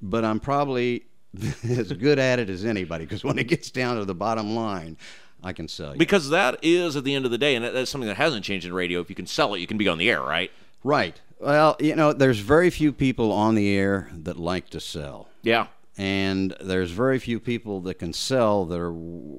but 0.00 0.24
I'm 0.24 0.38
probably 0.38 1.06
as 1.68 1.92
good 1.92 2.20
at 2.20 2.38
it 2.38 2.48
as 2.48 2.64
anybody 2.64 3.04
because 3.04 3.24
when 3.24 3.36
it 3.36 3.48
gets 3.48 3.70
down 3.70 3.96
to 3.96 4.04
the 4.04 4.14
bottom 4.14 4.54
line, 4.54 4.96
I 5.42 5.52
can 5.52 5.66
sell 5.66 5.92
you. 5.92 5.98
Because 5.98 6.30
that 6.30 6.60
is, 6.62 6.94
at 6.94 7.02
the 7.02 7.14
end 7.14 7.24
of 7.24 7.32
the 7.32 7.38
day, 7.38 7.56
and 7.56 7.64
that's 7.64 7.90
something 7.90 8.08
that 8.08 8.16
hasn't 8.16 8.44
changed 8.44 8.64
in 8.64 8.72
radio. 8.72 9.00
If 9.00 9.10
you 9.10 9.16
can 9.16 9.26
sell 9.26 9.54
it, 9.54 9.58
you 9.58 9.66
can 9.66 9.76
be 9.76 9.88
on 9.88 9.98
the 9.98 10.08
air, 10.08 10.22
right? 10.22 10.50
right. 10.84 11.20
Well, 11.40 11.76
you 11.80 11.96
know, 11.96 12.12
there's 12.12 12.38
very 12.38 12.70
few 12.70 12.92
people 12.92 13.30
on 13.32 13.56
the 13.56 13.76
air 13.76 14.08
that 14.12 14.38
like 14.38 14.70
to 14.70 14.80
sell. 14.80 15.28
Yeah. 15.42 15.66
And 15.98 16.54
there's 16.60 16.90
very 16.90 17.18
few 17.18 17.40
people 17.40 17.80
that 17.82 17.94
can 17.94 18.12
sell 18.12 18.66
that 18.66 18.78
are 18.78 18.94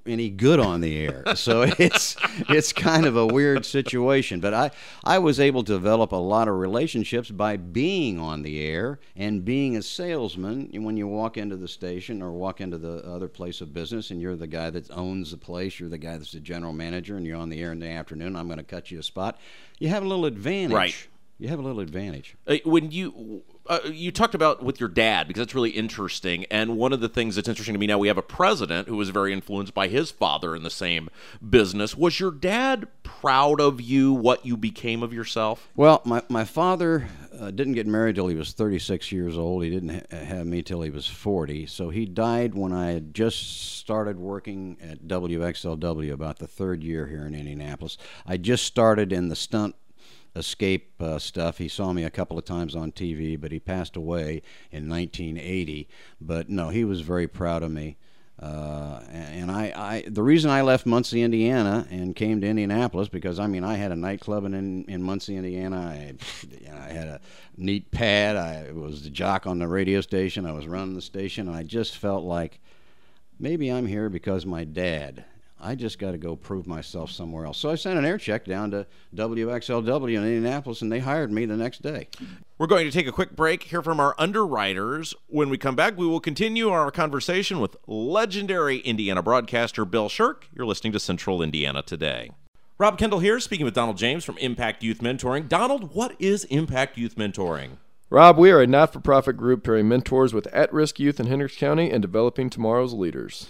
any 0.08 0.30
good 0.30 0.60
on 0.60 0.82
the 0.82 0.98
air. 0.98 1.24
So 1.38 1.62
it's 1.62 2.15
it's 2.50 2.74
kind 2.74 3.06
of 3.06 3.15
a 3.15 3.26
weird 3.26 3.65
situation. 3.65 4.39
But 4.39 4.54
I 4.54 4.72
I 5.04 5.20
was 5.20 5.39
able 5.39 5.63
to 5.63 5.72
develop 5.72 6.12
a 6.12 6.15
lot 6.15 6.48
of 6.48 6.56
relationships 6.56 7.30
by 7.30 7.58
being 7.58 8.20
on 8.20 8.41
the 8.41 8.62
air 8.63 9.00
and 9.15 9.46
being 9.46 9.78
a 9.78 9.84
salesman. 9.84 10.70
When 10.84 10.98
you 10.98 11.08
walk 11.08 11.38
into 11.38 11.56
the 11.58 11.67
station 11.67 12.22
or 12.22 12.32
walk 12.32 12.60
into 12.60 12.78
the 12.78 13.06
other 13.06 13.28
place 13.28 13.62
of 13.62 13.74
business, 13.74 14.10
and 14.10 14.20
you're 14.20 14.36
the 14.36 14.48
guy 14.48 14.72
that 14.72 14.89
owns 14.89 15.32
the 15.32 15.38
place, 15.38 15.80
you're 15.80 15.89
the 15.89 15.98
guy 15.98 16.17
that's 16.17 16.32
the 16.32 16.39
general 16.39 16.74
manager, 16.74 17.17
and 17.17 17.26
you're 17.26 17.38
on 17.38 17.50
the 17.50 17.62
air 17.62 17.72
in 17.72 17.80
the 17.80 17.88
afternoon. 17.88 18.36
I'm 18.36 18.48
going 18.48 18.58
to 18.58 18.63
cut 18.63 18.89
you 18.89 19.00
a 19.00 19.04
spot. 19.04 19.38
You 19.80 19.89
have 19.89 20.04
a 20.04 20.08
little 20.08 20.26
advantage. 20.26 20.76
Right. 20.76 21.08
You 21.39 21.50
have 21.50 21.60
a 21.60 21.62
little 21.62 21.82
advantage. 21.82 22.36
Uh, 22.48 22.58
when 22.65 22.89
you 22.89 23.43
uh, 23.69 23.80
you 23.86 24.12
talked 24.12 24.36
about 24.36 24.63
with 24.63 24.80
your 24.80 24.89
dad 24.89 25.27
because 25.27 25.41
that's 25.41 25.56
really 25.56 25.71
interesting 25.71 26.45
and 26.45 26.77
one 26.77 26.93
of 26.93 26.99
the 26.99 27.10
things 27.10 27.36
that's 27.36 27.47
interesting 27.47 27.73
to 27.73 27.80
me 27.80 27.88
now 27.88 27.97
we 27.97 28.08
have 28.08 28.17
a 28.17 28.21
president 28.23 28.88
who 28.88 28.97
was 28.97 29.10
very 29.10 29.34
influenced 29.34 29.73
by 29.73 29.88
his 29.88 30.12
father 30.12 30.56
in 30.56 30.63
the 30.63 30.69
same 30.69 31.10
business 31.47 31.95
was 31.95 32.19
your 32.19 32.32
dad 32.32 32.88
proud 33.03 33.60
of 33.60 33.82
you 33.82 34.13
what 34.13 34.45
you 34.45 34.58
became 34.58 35.03
of 35.03 35.13
yourself 35.13 35.69
Well, 35.75 36.01
my, 36.06 36.21
my 36.30 36.45
father 36.45 37.08
uh, 37.39 37.51
didn't 37.51 37.73
get 37.73 37.88
married 37.88 38.15
till 38.15 38.27
he 38.27 38.36
was 38.36 38.53
36 38.53 39.12
years 39.12 39.38
old. 39.38 39.63
He 39.63 39.69
didn't 39.69 39.89
ha- 39.89 40.17
have 40.17 40.45
me 40.45 40.62
till 40.62 40.82
he 40.82 40.89
was 40.89 41.08
40. 41.08 41.67
So 41.67 41.89
he 41.89 42.06
died 42.06 42.56
when 42.56 42.73
I 42.73 42.91
had 42.91 43.13
just 43.13 43.77
started 43.77 44.17
working 44.17 44.77
at 44.82 45.08
WXLW, 45.08 46.12
about 46.12 46.39
the 46.39 46.47
third 46.47 46.84
year 46.84 47.08
here 47.08 47.25
in 47.25 47.36
Indianapolis. 47.36 47.97
I 48.25 48.38
just 48.38 48.65
started 48.65 49.13
in 49.13 49.30
the 49.30 49.36
stunt 49.36 49.75
escape 50.38 50.93
uh, 51.02 51.19
stuff. 51.19 51.58
He 51.58 51.67
saw 51.67 51.93
me 51.93 52.04
a 52.04 52.10
couple 52.10 52.38
of 52.38 52.45
times 52.45 52.76
on 52.76 52.91
TV, 52.91 53.39
but 53.39 53.52
he 53.52 53.60
passed 53.60 53.95
away 53.95 54.41
in 54.71 54.88
1980. 54.89 55.88
But 56.21 56.50
no, 56.50 56.69
he 56.69 56.84
was 56.84 57.02
very 57.02 57.28
proud 57.28 57.63
of 57.63 57.71
me. 57.71 57.97
Uh, 58.39 59.02
and 59.10 59.50
I, 59.50 59.73
I, 59.76 60.04
the 60.08 60.21
reason 60.21 60.52
I 60.52 60.62
left 60.62 60.86
Muncie, 60.86 61.23
Indiana, 61.23 61.88
and 61.89 62.15
came 62.15 62.39
to 62.41 62.47
Indianapolis 62.47 63.10
because 63.10 63.39
I 63.39 63.47
mean 63.47 63.63
I 63.63 63.76
had 63.76 63.91
a 63.91 63.95
nightclub 63.95 64.45
in 64.45 64.86
in 64.86 65.02
Muncie, 65.02 65.36
Indiana. 65.36 65.78
I, 65.78 66.13
I 66.71 66.89
had 66.89 67.08
a 67.08 67.21
neat 67.58 67.89
pad. 67.89 68.36
I 68.36 68.71
was 68.73 69.04
the 69.04 69.10
jock 69.10 69.47
on 69.47 69.58
the 69.58 69.67
radio 69.67 70.02
station. 70.02 70.45
I 70.45 70.52
was 70.52 70.67
running 70.67 70.93
the 70.93 71.02
station, 71.02 71.50
I 71.50 71.63
just 71.63 71.97
felt 71.97 72.23
like 72.23 72.60
maybe 73.39 73.71
I'm 73.71 73.88
here 73.88 74.10
because 74.10 74.45
my 74.45 74.63
dad. 74.63 75.26
I 75.60 75.76
just 75.76 76.00
got 76.00 76.12
to 76.12 76.17
go 76.17 76.36
prove 76.36 76.67
myself 76.67 77.12
somewhere 77.12 77.46
else. 77.46 77.58
So 77.58 77.70
I 77.70 77.76
sent 77.76 77.98
an 77.98 78.06
air 78.06 78.17
check 78.17 78.46
down 78.46 78.72
to 78.72 78.86
WXLW 79.15 80.17
in 80.17 80.24
Indianapolis, 80.24 80.82
and 80.82 80.91
they 80.91 81.00
hired 81.00 81.32
me 81.32 81.46
the 81.46 81.58
next 81.58 81.82
day. 81.82 82.08
we're 82.58 82.67
going 82.67 82.86
to 82.86 82.91
take 82.91 83.08
a 83.08 83.12
quick 83.12 83.36
break 83.36 83.63
hear 83.63 83.82
from 83.82 84.00
our 84.00 84.15
underwriters 84.17 85.13
when 85.28 85.50
we 85.50 85.58
come 85.58 85.76
back 85.76 85.96
we 85.98 86.08
will 86.08 86.20
continue 86.20 86.70
our 86.70 86.89
conversation 86.89 87.60
with 87.60 87.76
legendary 87.86 88.78
indiana 88.80 89.22
broadcaster 89.22 89.86
bill 89.86 90.10
shirk 90.10 90.48
you're 90.54 90.65
listening 90.65 90.91
to 90.91 91.00
central 91.00 91.41
indiana 91.43 91.84
today 91.84 92.32
rob 92.80 92.98
kendall 92.98 93.20
here 93.20 93.39
speaking 93.39 93.65
with 93.65 93.76
donald 93.76 93.98
james 93.98 94.26
from 94.26 94.38
impact 94.39 94.82
youth 94.82 95.00
mentoring 95.00 95.48
donald 95.48 95.93
what 95.93 96.15
is 96.20 96.46
impact 96.46 96.98
youth 96.98 97.15
mentoring 97.15 97.78
Rob, 98.10 98.38
we 98.38 98.52
are 98.52 98.62
a 98.62 98.67
not 98.67 98.93
for 98.93 99.02
profit 99.02 99.36
group 99.36 99.65
pairing 99.65 99.89
mentors 99.89 100.34
with 100.34 100.48
at 100.48 100.72
risk 100.72 100.98
youth 100.98 101.20
in 101.20 101.28
Hendricks 101.28 101.58
County 101.58 101.91
and 101.91 102.02
developing 102.02 102.50
tomorrow's 102.50 102.93
leaders. 102.93 103.50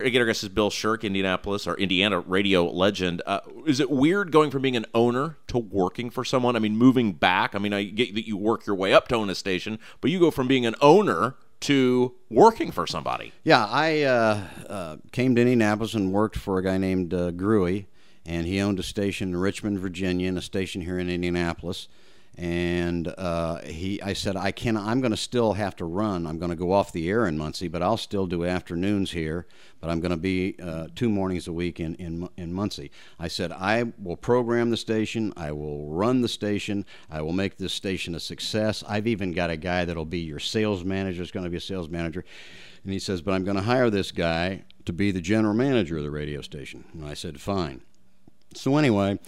Again, 0.00 0.22
our 0.22 0.26
guest 0.26 0.42
is 0.42 0.48
Bill 0.48 0.70
Shirk, 0.70 1.04
Indianapolis 1.04 1.68
or 1.68 1.76
Indiana 1.76 2.18
radio 2.18 2.68
legend. 2.68 3.22
Uh, 3.26 3.38
is 3.64 3.78
it 3.78 3.88
weird 3.88 4.32
going 4.32 4.50
from 4.50 4.60
being 4.60 4.74
an 4.74 4.86
owner 4.92 5.36
to 5.46 5.58
working 5.58 6.10
for 6.10 6.24
someone? 6.24 6.56
I 6.56 6.58
mean, 6.58 6.76
moving 6.76 7.12
back. 7.12 7.54
I 7.54 7.60
mean, 7.60 7.72
I 7.72 7.84
get 7.84 8.12
that 8.16 8.26
you 8.26 8.36
work 8.36 8.66
your 8.66 8.74
way 8.74 8.92
up 8.92 9.06
to 9.08 9.14
own 9.14 9.30
a 9.30 9.36
station, 9.36 9.78
but 10.00 10.10
you 10.10 10.18
go 10.18 10.32
from 10.32 10.48
being 10.48 10.66
an 10.66 10.74
owner 10.80 11.36
to 11.60 12.12
working 12.28 12.72
for 12.72 12.88
somebody. 12.88 13.32
Yeah, 13.44 13.66
I 13.66 14.02
uh, 14.02 14.42
uh, 14.68 14.96
came 15.12 15.36
to 15.36 15.40
Indianapolis 15.40 15.94
and 15.94 16.12
worked 16.12 16.38
for 16.38 16.58
a 16.58 16.64
guy 16.64 16.76
named 16.76 17.14
uh, 17.14 17.30
Gruey, 17.30 17.86
and 18.26 18.48
he 18.48 18.60
owned 18.60 18.80
a 18.80 18.82
station 18.82 19.28
in 19.28 19.36
Richmond, 19.36 19.78
Virginia, 19.78 20.26
and 20.26 20.36
a 20.36 20.42
station 20.42 20.80
here 20.80 20.98
in 20.98 21.08
Indianapolis. 21.08 21.86
And 22.36 23.14
uh, 23.16 23.60
he, 23.60 24.02
I 24.02 24.12
said, 24.12 24.36
I 24.36 24.50
can. 24.50 24.76
I'm 24.76 25.00
going 25.00 25.12
to 25.12 25.16
still 25.16 25.52
have 25.52 25.76
to 25.76 25.84
run. 25.84 26.26
I'm 26.26 26.38
going 26.38 26.50
to 26.50 26.56
go 26.56 26.72
off 26.72 26.90
the 26.90 27.08
air 27.08 27.26
in 27.26 27.38
Muncie, 27.38 27.68
but 27.68 27.80
I'll 27.80 27.96
still 27.96 28.26
do 28.26 28.44
afternoons 28.44 29.12
here. 29.12 29.46
But 29.80 29.90
I'm 29.90 30.00
going 30.00 30.10
to 30.10 30.16
be 30.16 30.56
uh, 30.60 30.88
two 30.96 31.08
mornings 31.08 31.46
a 31.46 31.52
week 31.52 31.78
in, 31.78 31.94
in 31.96 32.28
in 32.36 32.52
Muncie. 32.52 32.90
I 33.20 33.28
said, 33.28 33.52
I 33.52 33.92
will 34.02 34.16
program 34.16 34.70
the 34.70 34.76
station. 34.76 35.32
I 35.36 35.52
will 35.52 35.90
run 35.90 36.22
the 36.22 36.28
station. 36.28 36.86
I 37.08 37.22
will 37.22 37.32
make 37.32 37.56
this 37.56 37.72
station 37.72 38.16
a 38.16 38.20
success. 38.20 38.82
I've 38.88 39.06
even 39.06 39.32
got 39.32 39.50
a 39.50 39.56
guy 39.56 39.84
that'll 39.84 40.04
be 40.04 40.20
your 40.20 40.40
sales 40.40 40.84
manager. 40.84 41.22
Is 41.22 41.30
going 41.30 41.44
to 41.44 41.50
be 41.50 41.58
a 41.58 41.60
sales 41.60 41.88
manager. 41.88 42.24
And 42.82 42.92
he 42.92 42.98
says, 42.98 43.22
but 43.22 43.32
I'm 43.32 43.44
going 43.44 43.56
to 43.56 43.62
hire 43.62 43.90
this 43.90 44.10
guy 44.10 44.64
to 44.84 44.92
be 44.92 45.10
the 45.10 45.20
general 45.20 45.54
manager 45.54 45.96
of 45.96 46.02
the 46.02 46.10
radio 46.10 46.40
station. 46.42 46.84
And 46.92 47.06
I 47.06 47.14
said, 47.14 47.40
fine. 47.40 47.82
So 48.54 48.76
anyway, 48.76 49.18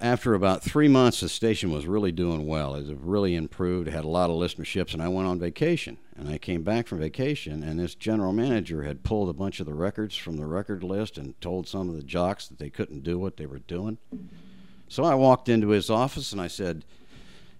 after 0.00 0.34
about 0.34 0.62
three 0.62 0.88
months, 0.88 1.20
the 1.20 1.28
station 1.28 1.70
was 1.70 1.86
really 1.86 2.12
doing 2.12 2.46
well. 2.46 2.74
It 2.74 2.86
really 3.00 3.34
improved. 3.34 3.88
Had 3.88 4.04
a 4.04 4.08
lot 4.08 4.30
of 4.30 4.36
listenerships, 4.36 4.92
and 4.92 5.02
I 5.02 5.08
went 5.08 5.28
on 5.28 5.38
vacation. 5.38 5.98
And 6.18 6.28
I 6.28 6.38
came 6.38 6.62
back 6.62 6.86
from 6.86 6.98
vacation, 6.98 7.62
and 7.62 7.78
this 7.78 7.94
general 7.94 8.32
manager 8.32 8.82
had 8.82 9.04
pulled 9.04 9.28
a 9.28 9.34
bunch 9.34 9.60
of 9.60 9.66
the 9.66 9.74
records 9.74 10.16
from 10.16 10.36
the 10.36 10.46
record 10.46 10.82
list 10.82 11.18
and 11.18 11.38
told 11.40 11.68
some 11.68 11.88
of 11.88 11.96
the 11.96 12.02
jocks 12.02 12.48
that 12.48 12.58
they 12.58 12.70
couldn't 12.70 13.02
do 13.02 13.18
what 13.18 13.36
they 13.36 13.46
were 13.46 13.58
doing. 13.58 13.98
So 14.88 15.04
I 15.04 15.14
walked 15.14 15.48
into 15.48 15.68
his 15.68 15.90
office 15.90 16.32
and 16.32 16.40
I 16.40 16.46
said, 16.46 16.84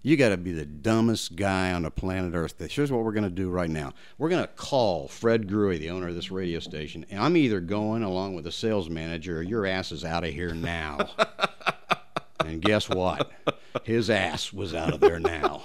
you 0.07 0.17
got 0.17 0.29
to 0.29 0.37
be 0.37 0.53
the 0.53 0.65
dumbest 0.65 1.35
guy 1.35 1.73
on 1.73 1.83
the 1.83 1.91
planet 1.91 2.33
Earth. 2.35 2.55
Here's 2.71 2.93
what 2.93 3.03
we're 3.03 3.11
going 3.13 3.25
to 3.25 3.31
do 3.31 3.51
right 3.51 3.69
now. 3.69 3.93
We're 4.19 4.29
going 4.29 4.45
to 4.45 4.53
call 4.53 5.09
Fred 5.09 5.49
Gruey, 5.49 5.81
the 5.81 5.91
owner 5.91 6.07
of 6.07 6.15
this 6.15 6.31
radio 6.31 6.61
station, 6.61 7.05
and 7.11 7.19
I'm 7.19 7.37
either 7.37 7.59
going 7.59 8.05
along 8.05 8.37
with 8.37 8.45
the 8.45 8.53
sales 8.53 8.89
manager 8.89 9.39
or 9.39 9.43
your 9.43 9.67
ass 9.67 9.91
is 9.91 10.05
out 10.05 10.23
of 10.23 10.33
here 10.33 10.55
now. 10.55 11.09
and 12.47 12.63
guess 12.63 12.89
what? 12.89 13.31
His 13.85 14.11
ass 14.11 14.53
was 14.53 14.75
out 14.75 14.95
of 14.95 15.01
there 15.01 15.21
now. 15.21 15.63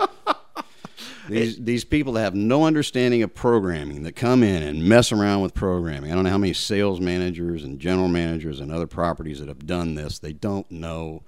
These 1.29 1.57
these 1.57 1.85
people 1.85 2.13
that 2.13 2.23
have 2.23 2.35
no 2.35 2.65
understanding 2.65 3.21
of 3.23 3.33
programming 3.33 4.03
that 4.03 4.15
come 4.15 4.43
in 4.43 4.63
and 4.63 4.83
mess 4.83 5.11
around 5.11 5.41
with 5.41 5.53
programming. 5.53 6.11
I 6.11 6.15
don't 6.15 6.23
know 6.23 6.29
how 6.29 6.37
many 6.37 6.53
sales 6.53 6.99
managers 6.99 7.63
and 7.63 7.79
general 7.79 8.07
managers 8.07 8.59
and 8.59 8.71
other 8.71 8.87
properties 8.87 9.39
that 9.39 9.47
have 9.47 9.65
done 9.65 9.95
this. 9.95 10.19
They 10.19 10.33
don't 10.33 10.69
know. 10.71 11.23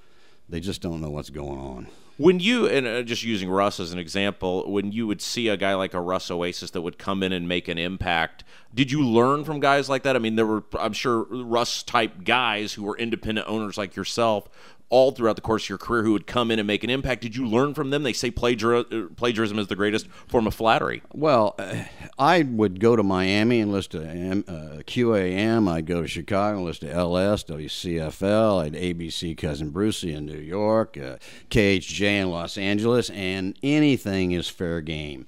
They 0.49 0.59
just 0.59 0.81
don't 0.81 0.99
know 0.99 1.09
what's 1.09 1.29
going 1.29 1.59
on. 1.59 1.87
When 2.17 2.39
you, 2.39 2.67
and 2.67 2.85
uh, 2.85 3.01
just 3.01 3.23
using 3.23 3.49
Russ 3.49 3.79
as 3.79 3.91
an 3.91 3.97
example, 3.97 4.71
when 4.71 4.91
you 4.91 5.07
would 5.07 5.19
see 5.19 5.47
a 5.47 5.57
guy 5.57 5.73
like 5.73 5.95
a 5.95 6.01
Russ 6.01 6.29
Oasis 6.29 6.69
that 6.71 6.81
would 6.81 6.99
come 6.99 7.23
in 7.23 7.33
and 7.33 7.47
make 7.47 7.67
an 7.67 7.79
impact, 7.79 8.43
did 8.71 8.91
you 8.91 9.03
learn 9.03 9.43
from 9.43 9.59
guys 9.59 9.89
like 9.89 10.03
that? 10.03 10.15
I 10.15 10.19
mean, 10.19 10.35
there 10.35 10.45
were, 10.45 10.63
I'm 10.77 10.93
sure, 10.93 11.23
Russ 11.23 11.81
type 11.81 12.23
guys 12.23 12.73
who 12.73 12.83
were 12.83 12.95
independent 12.97 13.47
owners 13.47 13.79
like 13.79 13.95
yourself 13.95 14.47
all 14.89 15.11
throughout 15.11 15.35
the 15.35 15.41
course 15.41 15.63
of 15.65 15.69
your 15.69 15.77
career 15.77 16.03
who 16.03 16.11
would 16.11 16.27
come 16.27 16.51
in 16.51 16.59
and 16.59 16.67
make 16.67 16.83
an 16.83 16.89
impact. 16.89 17.21
Did 17.21 17.35
you 17.35 17.47
learn 17.47 17.73
from 17.73 17.89
them? 17.89 18.03
They 18.03 18.13
say 18.13 18.29
plagiar- 18.29 18.85
uh, 18.91 19.09
plagiarism 19.15 19.57
is 19.57 19.67
the 19.67 19.75
greatest 19.75 20.07
form 20.27 20.45
of 20.45 20.53
flattery. 20.53 21.01
Well, 21.13 21.55
uh, 21.57 21.85
I 22.19 22.43
would 22.43 22.79
go 22.79 22.95
to 22.95 23.01
Miami 23.01 23.59
and 23.59 23.71
listen 23.71 24.01
to 24.01 24.07
M, 24.07 24.45
uh, 24.47 24.83
QAM. 24.85 25.67
I'd 25.67 25.87
go 25.87 26.03
to 26.03 26.07
Chicago 26.07 26.57
and 26.57 26.65
listen 26.65 26.89
to 26.89 26.93
LS, 26.93 27.43
WCFL. 27.43 28.63
I'd 28.63 28.73
ABC 28.73 29.35
Cousin 29.35 29.71
Brucey 29.71 30.13
in 30.13 30.25
New 30.25 30.37
York, 30.37 30.97
uh, 30.97 31.17
KHJ 31.49 32.01
in 32.21 32.29
Los 32.29 32.57
Angeles, 32.57 33.09
and 33.09 33.57
anything 33.63 34.31
is 34.31 34.47
fair 34.47 34.81
game. 34.81 35.27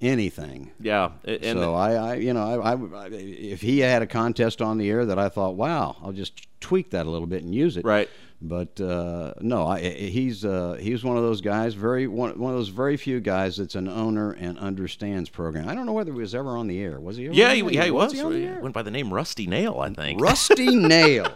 Anything. 0.00 0.70
Yeah, 0.78 1.10
and 1.24 1.58
so 1.58 1.74
I, 1.74 1.94
I, 1.94 2.14
you 2.14 2.32
know, 2.32 2.60
I, 2.62 2.74
I, 2.74 3.08
if 3.10 3.62
he 3.62 3.80
had 3.80 4.00
a 4.00 4.06
contest 4.06 4.62
on 4.62 4.78
the 4.78 4.88
air 4.88 5.04
that 5.04 5.18
I 5.18 5.28
thought, 5.28 5.56
wow, 5.56 5.96
I'll 6.00 6.12
just 6.12 6.46
tweak 6.60 6.90
that 6.90 7.06
a 7.06 7.10
little 7.10 7.26
bit 7.26 7.42
and 7.42 7.52
use 7.52 7.76
it. 7.76 7.84
Right. 7.84 8.08
But 8.40 8.80
uh, 8.80 9.34
no, 9.40 9.66
I, 9.66 9.80
he's 9.80 10.44
uh, 10.44 10.76
he's 10.80 11.02
one 11.02 11.16
of 11.16 11.24
those 11.24 11.40
guys, 11.40 11.74
very 11.74 12.06
one, 12.06 12.38
one 12.38 12.52
of 12.52 12.58
those 12.58 12.68
very 12.68 12.96
few 12.96 13.18
guys 13.18 13.56
that's 13.56 13.74
an 13.74 13.88
owner 13.88 14.30
and 14.30 14.56
understands 14.58 15.28
program. 15.28 15.68
I 15.68 15.74
don't 15.74 15.86
know 15.86 15.92
whether 15.92 16.12
he 16.12 16.18
was 16.20 16.36
ever 16.36 16.56
on 16.56 16.68
the 16.68 16.78
air. 16.80 17.00
Was 17.00 17.16
he? 17.16 17.24
Yeah, 17.26 17.52
he, 17.52 17.62
yeah, 17.74 17.84
he 17.84 17.90
was. 17.90 18.12
the 18.12 18.28
He 18.30 18.44
air? 18.46 18.60
went 18.60 18.74
by 18.74 18.82
the 18.82 18.92
name 18.92 19.12
Rusty 19.12 19.48
Nail, 19.48 19.80
I 19.80 19.92
think. 19.92 20.20
Rusty 20.20 20.66
Nail. 20.76 21.32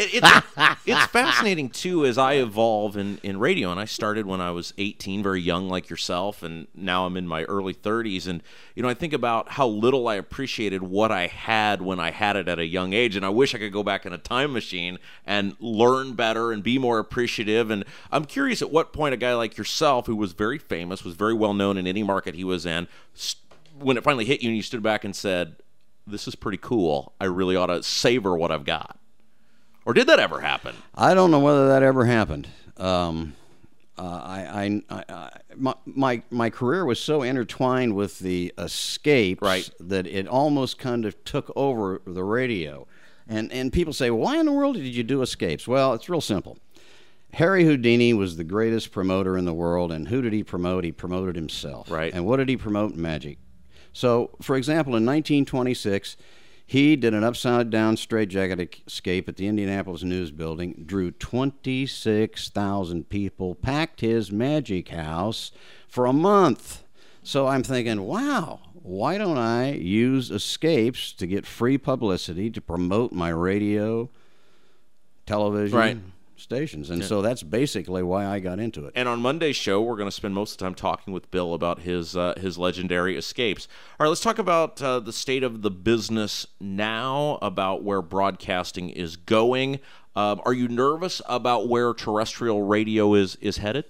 It, 0.00 0.14
it's, 0.14 0.46
it's 0.86 1.06
fascinating 1.06 1.68
too 1.68 2.06
as 2.06 2.16
I 2.16 2.34
evolve 2.34 2.96
in, 2.96 3.18
in 3.22 3.38
radio, 3.38 3.70
and 3.70 3.78
I 3.78 3.84
started 3.84 4.24
when 4.24 4.40
I 4.40 4.50
was 4.50 4.72
18, 4.78 5.22
very 5.22 5.42
young 5.42 5.68
like 5.68 5.90
yourself, 5.90 6.42
and 6.42 6.66
now 6.74 7.04
I'm 7.04 7.18
in 7.18 7.28
my 7.28 7.44
early 7.44 7.74
30s. 7.74 8.26
And 8.26 8.42
you 8.74 8.82
know, 8.82 8.88
I 8.88 8.94
think 8.94 9.12
about 9.12 9.50
how 9.50 9.66
little 9.66 10.08
I 10.08 10.14
appreciated 10.14 10.82
what 10.82 11.12
I 11.12 11.26
had 11.26 11.82
when 11.82 12.00
I 12.00 12.12
had 12.12 12.36
it 12.36 12.48
at 12.48 12.58
a 12.58 12.64
young 12.64 12.94
age, 12.94 13.14
and 13.14 13.26
I 13.26 13.28
wish 13.28 13.54
I 13.54 13.58
could 13.58 13.74
go 13.74 13.82
back 13.82 14.06
in 14.06 14.14
a 14.14 14.18
time 14.18 14.54
machine 14.54 14.98
and 15.26 15.54
learn 15.60 16.14
better 16.14 16.50
and 16.50 16.62
be 16.62 16.78
more 16.78 16.98
appreciative. 16.98 17.70
And 17.70 17.84
I'm 18.10 18.24
curious 18.24 18.62
at 18.62 18.70
what 18.70 18.94
point 18.94 19.12
a 19.12 19.18
guy 19.18 19.34
like 19.34 19.58
yourself, 19.58 20.06
who 20.06 20.16
was 20.16 20.32
very 20.32 20.58
famous, 20.58 21.04
was 21.04 21.14
very 21.14 21.34
well 21.34 21.52
known 21.52 21.76
in 21.76 21.86
any 21.86 22.02
market 22.02 22.34
he 22.34 22.44
was 22.44 22.64
in, 22.64 22.88
when 23.78 23.98
it 23.98 24.04
finally 24.04 24.24
hit 24.24 24.40
you 24.40 24.48
and 24.48 24.56
you 24.56 24.62
stood 24.62 24.82
back 24.82 25.04
and 25.04 25.14
said, 25.14 25.56
"This 26.06 26.26
is 26.26 26.34
pretty 26.34 26.58
cool. 26.58 27.12
I 27.20 27.26
really 27.26 27.54
ought 27.54 27.66
to 27.66 27.82
savor 27.82 28.34
what 28.34 28.50
I've 28.50 28.64
got." 28.64 28.99
Or 29.84 29.94
did 29.94 30.06
that 30.08 30.18
ever 30.20 30.40
happen? 30.40 30.76
I 30.94 31.14
don't 31.14 31.30
know 31.30 31.38
whether 31.40 31.68
that 31.68 31.82
ever 31.82 32.04
happened. 32.04 32.48
Um, 32.76 33.34
uh, 33.98 34.02
I, 34.02 34.82
I, 34.90 35.04
I, 35.08 35.30
my, 35.56 35.74
my, 35.84 36.22
my 36.30 36.50
career 36.50 36.84
was 36.84 36.98
so 37.00 37.22
intertwined 37.22 37.94
with 37.94 38.18
the 38.18 38.52
escapes 38.56 39.42
Right. 39.42 39.68
that 39.80 40.06
it 40.06 40.26
almost 40.26 40.78
kind 40.78 41.04
of 41.04 41.22
took 41.24 41.52
over 41.56 42.00
the 42.06 42.24
radio. 42.24 42.86
And, 43.28 43.52
and 43.52 43.72
people 43.72 43.92
say, 43.92 44.10
why 44.10 44.38
in 44.38 44.46
the 44.46 44.52
world 44.52 44.76
did 44.76 44.84
you 44.86 45.02
do 45.02 45.22
escapes? 45.22 45.68
Well, 45.68 45.92
it's 45.94 46.08
real 46.08 46.20
simple. 46.20 46.58
Harry 47.34 47.64
Houdini 47.64 48.12
was 48.12 48.36
the 48.36 48.44
greatest 48.44 48.90
promoter 48.90 49.38
in 49.38 49.44
the 49.44 49.54
world, 49.54 49.92
and 49.92 50.08
who 50.08 50.20
did 50.20 50.32
he 50.32 50.42
promote? 50.42 50.82
He 50.82 50.90
promoted 50.90 51.36
himself. 51.36 51.88
Right. 51.90 52.12
And 52.12 52.26
what 52.26 52.38
did 52.38 52.48
he 52.48 52.56
promote? 52.56 52.96
Magic. 52.96 53.38
So, 53.92 54.30
for 54.42 54.56
example, 54.56 54.92
in 54.96 55.04
1926, 55.06 56.16
he 56.70 56.94
did 56.94 57.14
an 57.14 57.24
upside 57.24 57.68
down 57.68 57.96
straitjacket 57.96 58.82
escape 58.86 59.28
at 59.28 59.34
the 59.34 59.48
Indianapolis 59.48 60.04
News 60.04 60.30
Building, 60.30 60.84
drew 60.86 61.10
26,000 61.10 63.08
people, 63.08 63.56
packed 63.56 64.02
his 64.02 64.30
magic 64.30 64.90
house 64.90 65.50
for 65.88 66.06
a 66.06 66.12
month. 66.12 66.84
So 67.24 67.48
I'm 67.48 67.64
thinking, 67.64 68.02
wow, 68.02 68.60
why 68.84 69.18
don't 69.18 69.36
I 69.36 69.72
use 69.72 70.30
escapes 70.30 71.12
to 71.14 71.26
get 71.26 71.44
free 71.44 71.76
publicity 71.76 72.50
to 72.50 72.60
promote 72.60 73.10
my 73.10 73.30
radio, 73.30 74.08
television 75.26 75.76
Right. 75.76 75.98
Stations? 76.40 76.90
And 76.90 77.04
so 77.04 77.22
that's 77.22 77.42
basically 77.42 78.02
why 78.02 78.26
I 78.26 78.40
got 78.40 78.58
into 78.58 78.86
it. 78.86 78.92
And 78.96 79.08
on 79.08 79.20
Monday's 79.20 79.56
show, 79.56 79.80
we're 79.80 79.96
going 79.96 80.08
to 80.08 80.14
spend 80.14 80.34
most 80.34 80.52
of 80.52 80.58
the 80.58 80.64
time 80.64 80.74
talking 80.74 81.12
with 81.12 81.30
Bill 81.30 81.54
about 81.54 81.80
his 81.80 82.16
uh, 82.16 82.34
his 82.38 82.58
legendary 82.58 83.16
escapes. 83.16 83.68
All 83.98 84.04
right, 84.04 84.08
let's 84.08 84.20
talk 84.20 84.38
about 84.38 84.80
uh, 84.82 85.00
the 85.00 85.12
state 85.12 85.42
of 85.42 85.62
the 85.62 85.70
business 85.70 86.46
now, 86.60 87.38
about 87.42 87.82
where 87.82 88.02
broadcasting 88.02 88.90
is 88.90 89.16
going. 89.16 89.80
Um, 90.16 90.40
are 90.44 90.52
you 90.52 90.68
nervous 90.68 91.22
about 91.28 91.68
where 91.68 91.94
terrestrial 91.94 92.62
radio 92.62 93.14
is 93.14 93.36
is 93.36 93.58
headed? 93.58 93.84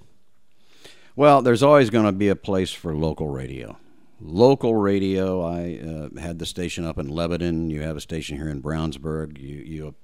Well, 1.16 1.42
there's 1.42 1.62
always 1.62 1.90
going 1.90 2.06
to 2.06 2.12
be 2.12 2.28
a 2.28 2.36
place 2.36 2.70
for 2.70 2.94
local 2.94 3.28
radio. 3.28 3.76
Local 4.20 4.74
radio. 4.74 5.42
I 5.42 5.78
uh, 5.78 6.20
had 6.20 6.38
the 6.38 6.46
station 6.46 6.84
up 6.84 6.98
in 6.98 7.08
Lebanon. 7.08 7.70
You 7.70 7.82
have 7.82 7.96
a 7.96 8.00
station 8.00 8.36
here 8.36 8.48
in 8.48 8.62
Brownsburg. 8.62 9.38
You 9.38 9.56
you 9.56 9.94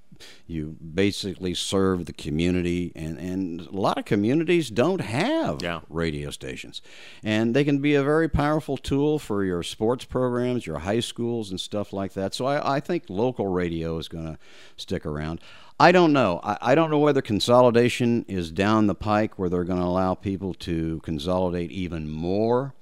you 0.47 0.77
basically 0.95 1.55
serve 1.55 2.07
the 2.07 2.13
community, 2.13 2.93
and 2.95 3.19
and 3.19 3.61
a 3.61 3.71
lot 3.71 3.99
of 3.99 4.05
communities 4.05 4.71
don't 4.71 5.01
have 5.01 5.63
Yeah. 5.63 5.81
radio 5.89 6.31
stations, 6.31 6.83
and 7.23 7.55
they 7.55 7.65
can 7.65 7.79
be 7.79 7.95
a 7.95 8.03
very 8.03 8.29
powerful 8.29 8.77
tool 8.77 9.19
for 9.19 9.45
your 9.45 9.63
sports 9.63 10.05
programs, 10.05 10.67
your 10.67 10.79
high 10.81 11.01
schools, 11.01 11.51
and 11.51 11.61
stuff 11.61 11.93
like 11.93 12.13
that. 12.15 12.35
So 12.35 12.47
I, 12.47 12.77
I 12.77 12.81
think 12.81 13.05
local 13.09 13.47
radio 13.49 13.99
is 13.99 14.09
going 14.09 14.27
to 14.27 14.39
stick 14.77 15.05
around. 15.07 15.41
I 15.79 15.93
don't 15.93 16.13
know. 16.13 16.41
I, 16.43 16.57
I 16.63 16.75
don't 16.75 16.91
know 16.91 16.99
whether 16.99 17.21
consolidation 17.21 18.25
is 18.29 18.51
down 18.51 18.87
the 18.87 18.95
pike 18.95 19.39
where 19.39 19.49
they're 19.51 19.65
going 19.65 19.81
to 19.81 19.85
allow 19.87 20.15
people 20.15 20.55
to 20.55 21.01
consolidate 21.01 21.71
even 21.71 22.09
more, 22.09 22.75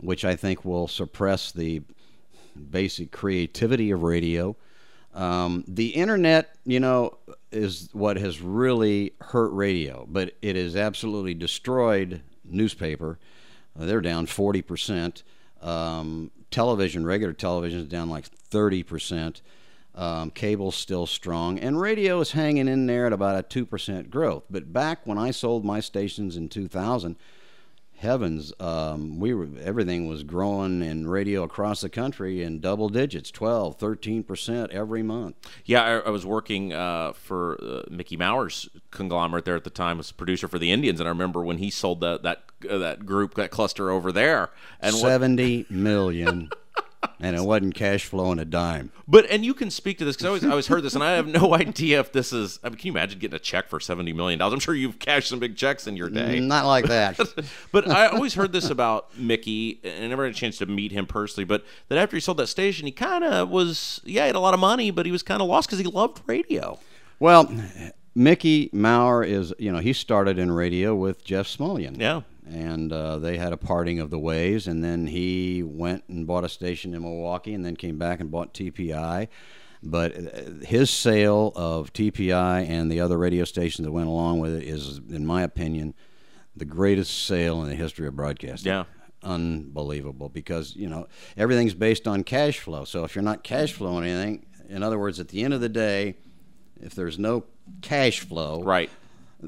which 0.00 0.24
I 0.24 0.34
think 0.34 0.64
will 0.64 0.88
suppress 0.88 1.52
the 1.52 1.82
basic 2.70 3.10
creativity 3.10 3.90
of 3.90 4.02
radio. 4.02 4.56
Um, 5.14 5.64
the 5.68 5.88
internet, 5.88 6.56
you 6.64 6.80
know, 6.80 7.18
is 7.52 7.88
what 7.92 8.16
has 8.16 8.40
really 8.40 9.12
hurt 9.20 9.52
radio, 9.52 10.06
but 10.08 10.34
it 10.42 10.56
has 10.56 10.74
absolutely 10.74 11.34
destroyed 11.34 12.20
newspaper. 12.44 13.18
Uh, 13.78 13.86
they're 13.86 14.00
down 14.00 14.26
40%. 14.26 15.22
Um, 15.62 16.32
television, 16.50 17.06
regular 17.06 17.32
television, 17.32 17.80
is 17.80 17.86
down 17.86 18.10
like 18.10 18.28
30%. 18.50 19.40
Um, 19.94 20.30
cable's 20.30 20.74
still 20.74 21.06
strong, 21.06 21.60
and 21.60 21.80
radio 21.80 22.20
is 22.20 22.32
hanging 22.32 22.66
in 22.66 22.86
there 22.86 23.06
at 23.06 23.12
about 23.12 23.38
a 23.38 23.62
2% 23.62 24.10
growth. 24.10 24.42
But 24.50 24.72
back 24.72 25.06
when 25.06 25.18
I 25.18 25.30
sold 25.30 25.64
my 25.64 25.78
stations 25.78 26.36
in 26.36 26.48
2000, 26.48 27.14
heavens, 27.96 28.52
um, 28.60 29.18
we 29.18 29.32
were 29.34 29.48
everything 29.62 30.06
was 30.06 30.22
growing 30.22 30.82
in 30.82 31.08
radio 31.08 31.42
across 31.42 31.80
the 31.80 31.88
country 31.88 32.42
in 32.42 32.60
double 32.60 32.88
digits 32.88 33.30
12, 33.30 33.78
13% 33.78 34.70
every 34.70 35.02
month. 35.02 35.36
Yeah, 35.64 35.82
I, 35.82 35.98
I 35.98 36.10
was 36.10 36.26
working 36.26 36.72
uh, 36.72 37.12
for 37.12 37.58
uh, 37.62 37.82
Mickey 37.90 38.16
Maurer's 38.16 38.68
conglomerate 38.90 39.44
there 39.44 39.56
at 39.56 39.64
the 39.64 39.70
time 39.70 39.98
as 39.98 40.10
a 40.10 40.14
producer 40.14 40.48
for 40.48 40.58
the 40.58 40.70
Indians, 40.70 41.00
and 41.00 41.08
I 41.08 41.10
remember 41.10 41.42
when 41.44 41.58
he 41.58 41.70
sold 41.70 42.00
that 42.00 42.22
that 42.22 42.44
uh, 42.68 42.78
that 42.78 43.06
group 43.06 43.34
that 43.34 43.50
cluster 43.50 43.90
over 43.90 44.12
there, 44.12 44.50
and 44.80 44.94
what, 44.94 45.02
70 45.02 45.66
million, 45.70 46.50
and 47.20 47.36
it 47.36 47.42
wasn't 47.42 47.74
cash 47.74 48.04
flowing 48.04 48.38
a 48.38 48.44
dime. 48.44 48.90
But 49.06 49.26
and 49.30 49.44
you 49.44 49.54
can 49.54 49.70
speak 49.70 49.98
to 49.98 50.04
this 50.04 50.16
because 50.16 50.26
I 50.26 50.28
always 50.28 50.44
I 50.44 50.50
always 50.50 50.66
heard 50.66 50.82
this, 50.82 50.94
and 50.94 51.02
I 51.02 51.12
have 51.12 51.26
no 51.26 51.54
idea 51.54 52.00
if 52.00 52.12
this 52.12 52.32
is. 52.32 52.58
I 52.62 52.68
mean, 52.68 52.78
can 52.78 52.86
you 52.86 52.92
imagine 52.92 53.18
getting 53.18 53.36
a 53.36 53.40
check 53.40 53.68
for 53.68 53.80
seventy 53.80 54.12
million 54.12 54.38
dollars? 54.38 54.54
I'm 54.54 54.60
sure 54.60 54.74
you've 54.74 54.98
cashed 54.98 55.28
some 55.28 55.38
big 55.38 55.56
checks 55.56 55.86
in 55.86 55.96
your 55.96 56.10
day. 56.10 56.38
Mm, 56.38 56.46
not 56.46 56.66
like 56.66 56.86
that. 56.86 57.18
But 57.72 57.88
I 57.88 58.06
always 58.06 58.34
heard 58.34 58.52
this 58.52 58.70
about 58.70 59.16
Mickey, 59.18 59.80
and 59.82 60.04
I 60.04 60.08
never 60.08 60.24
had 60.24 60.32
a 60.32 60.36
chance 60.36 60.58
to 60.58 60.66
meet 60.66 60.92
him 60.92 61.06
personally. 61.06 61.44
But 61.44 61.64
that 61.88 61.98
after 61.98 62.16
he 62.16 62.20
sold 62.20 62.36
that 62.38 62.46
station, 62.46 62.86
he 62.86 62.92
kind 62.92 63.24
of 63.24 63.50
was, 63.50 64.00
yeah, 64.04 64.22
he 64.22 64.26
had 64.28 64.36
a 64.36 64.40
lot 64.40 64.54
of 64.54 64.60
money, 64.60 64.90
but 64.90 65.06
he 65.06 65.12
was 65.12 65.22
kind 65.22 65.42
of 65.42 65.48
lost 65.48 65.68
because 65.68 65.78
he 65.80 65.84
loved 65.84 66.22
radio. 66.26 66.78
Well, 67.18 67.50
Mickey 68.14 68.70
Maurer 68.72 69.24
is, 69.24 69.52
you 69.58 69.72
know, 69.72 69.78
he 69.78 69.92
started 69.92 70.38
in 70.38 70.52
radio 70.52 70.94
with 70.94 71.24
Jeff 71.24 71.46
Smulyan. 71.48 71.98
Yeah. 71.98 72.22
And 72.46 72.92
uh, 72.92 73.18
they 73.18 73.38
had 73.38 73.52
a 73.54 73.56
parting 73.56 74.00
of 74.00 74.10
the 74.10 74.18
ways, 74.18 74.66
and 74.66 74.84
then 74.84 75.06
he 75.06 75.62
went 75.62 76.04
and 76.08 76.26
bought 76.26 76.44
a 76.44 76.48
station 76.48 76.92
in 76.92 77.00
Milwaukee, 77.02 77.54
and 77.54 77.64
then 77.64 77.74
came 77.74 77.96
back 77.98 78.20
and 78.20 78.30
bought 78.30 78.52
TPI. 78.52 79.28
But 79.82 80.16
uh, 80.16 80.66
his 80.66 80.90
sale 80.90 81.52
of 81.54 81.92
TPI 81.92 82.68
and 82.68 82.90
the 82.90 83.00
other 83.00 83.16
radio 83.18 83.44
stations 83.44 83.84
that 83.86 83.92
went 83.92 84.08
along 84.08 84.40
with 84.40 84.54
it 84.54 84.64
is, 84.64 84.98
in 85.10 85.24
my 85.26 85.42
opinion, 85.42 85.94
the 86.56 86.64
greatest 86.64 87.26
sale 87.26 87.62
in 87.62 87.68
the 87.68 87.74
history 87.74 88.06
of 88.06 88.14
broadcasting. 88.16 88.72
Yeah. 88.72 88.84
Unbelievable 89.22 90.28
because, 90.28 90.76
you 90.76 90.88
know, 90.88 91.06
everything's 91.36 91.74
based 91.74 92.06
on 92.06 92.24
cash 92.24 92.58
flow. 92.58 92.84
So 92.84 93.04
if 93.04 93.14
you're 93.14 93.22
not 93.24 93.42
cash 93.42 93.72
flowing 93.72 94.04
anything, 94.06 94.46
in 94.68 94.82
other 94.82 94.98
words, 94.98 95.18
at 95.18 95.28
the 95.28 95.42
end 95.42 95.54
of 95.54 95.60
the 95.60 95.68
day, 95.68 96.16
if 96.80 96.94
there's 96.94 97.18
no 97.18 97.44
cash 97.82 98.20
flow, 98.20 98.62
Right. 98.62 98.90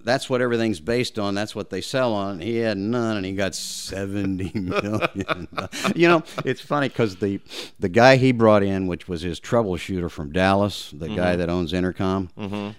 That's 0.05 0.29
what 0.31 0.41
everything's 0.41 0.81
based 0.81 1.19
on. 1.19 1.35
That's 1.35 1.55
what 1.55 1.71
they 1.71 1.81
sell 1.81 2.13
on. 2.13 2.41
He 2.41 2.57
had 2.57 2.79
none, 2.79 3.17
and 3.17 3.27
he 3.27 3.33
got 3.33 3.55
seventy 3.55 4.51
million. 4.59 5.49
you 5.95 6.09
know, 6.09 6.23
it's 6.45 6.61
funny 6.61 6.89
because 6.89 7.17
the 7.17 7.41
the 7.79 7.89
guy 7.89 8.17
he 8.17 8.33
brought 8.33 8.63
in, 8.63 8.87
which 8.87 9.09
was 9.09 9.23
his 9.23 9.41
troubleshooter 9.41 10.11
from 10.11 10.33
Dallas, 10.33 10.91
the 10.91 11.09
guy 11.09 11.37
that 11.37 11.49
owns 11.49 11.73
Intercom, 11.73 12.31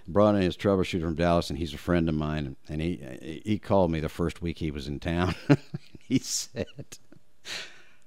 brought 0.08 0.36
in 0.36 0.42
his 0.42 0.58
troubleshooter 0.58 1.02
from 1.02 1.16
Dallas, 1.16 1.50
and 1.50 1.58
he's 1.60 1.74
a 1.74 1.78
friend 1.78 2.08
of 2.10 2.16
mine. 2.16 2.56
And 2.70 2.82
he 2.82 3.42
he 3.46 3.60
called 3.60 3.92
me 3.92 4.00
the 4.00 4.10
first 4.10 4.42
week 4.42 4.60
he 4.60 4.72
was 4.72 4.88
in 4.88 5.00
town. 5.00 5.36
he 6.00 6.20
said. 6.20 6.66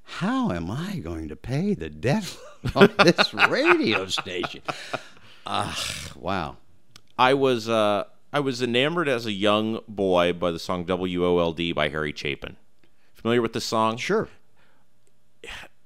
How 0.03 0.51
am 0.51 0.71
I 0.73 0.97
going 0.97 1.29
to 1.29 1.37
pay 1.37 1.73
the 1.75 1.89
debt 1.89 2.37
on 2.75 2.91
this 3.05 3.33
radio 3.33 4.07
station? 4.07 4.63
Ah, 5.47 5.77
wow. 6.17 6.59
I 7.19 7.35
was 7.35 7.69
uh, 7.69 8.05
I 8.33 8.41
was 8.41 8.63
enamored 8.63 9.09
as 9.09 9.27
a 9.27 9.33
young 9.33 9.81
boy 9.89 10.33
by 10.33 10.51
the 10.53 10.59
song 10.59 10.85
WOLD 10.87 11.75
by 11.75 11.89
Harry 11.89 12.13
Chapin. 12.15 12.57
Familiar 13.13 13.43
with 13.43 13.53
the 13.53 13.61
song? 13.61 13.97
Sure. 13.97 14.29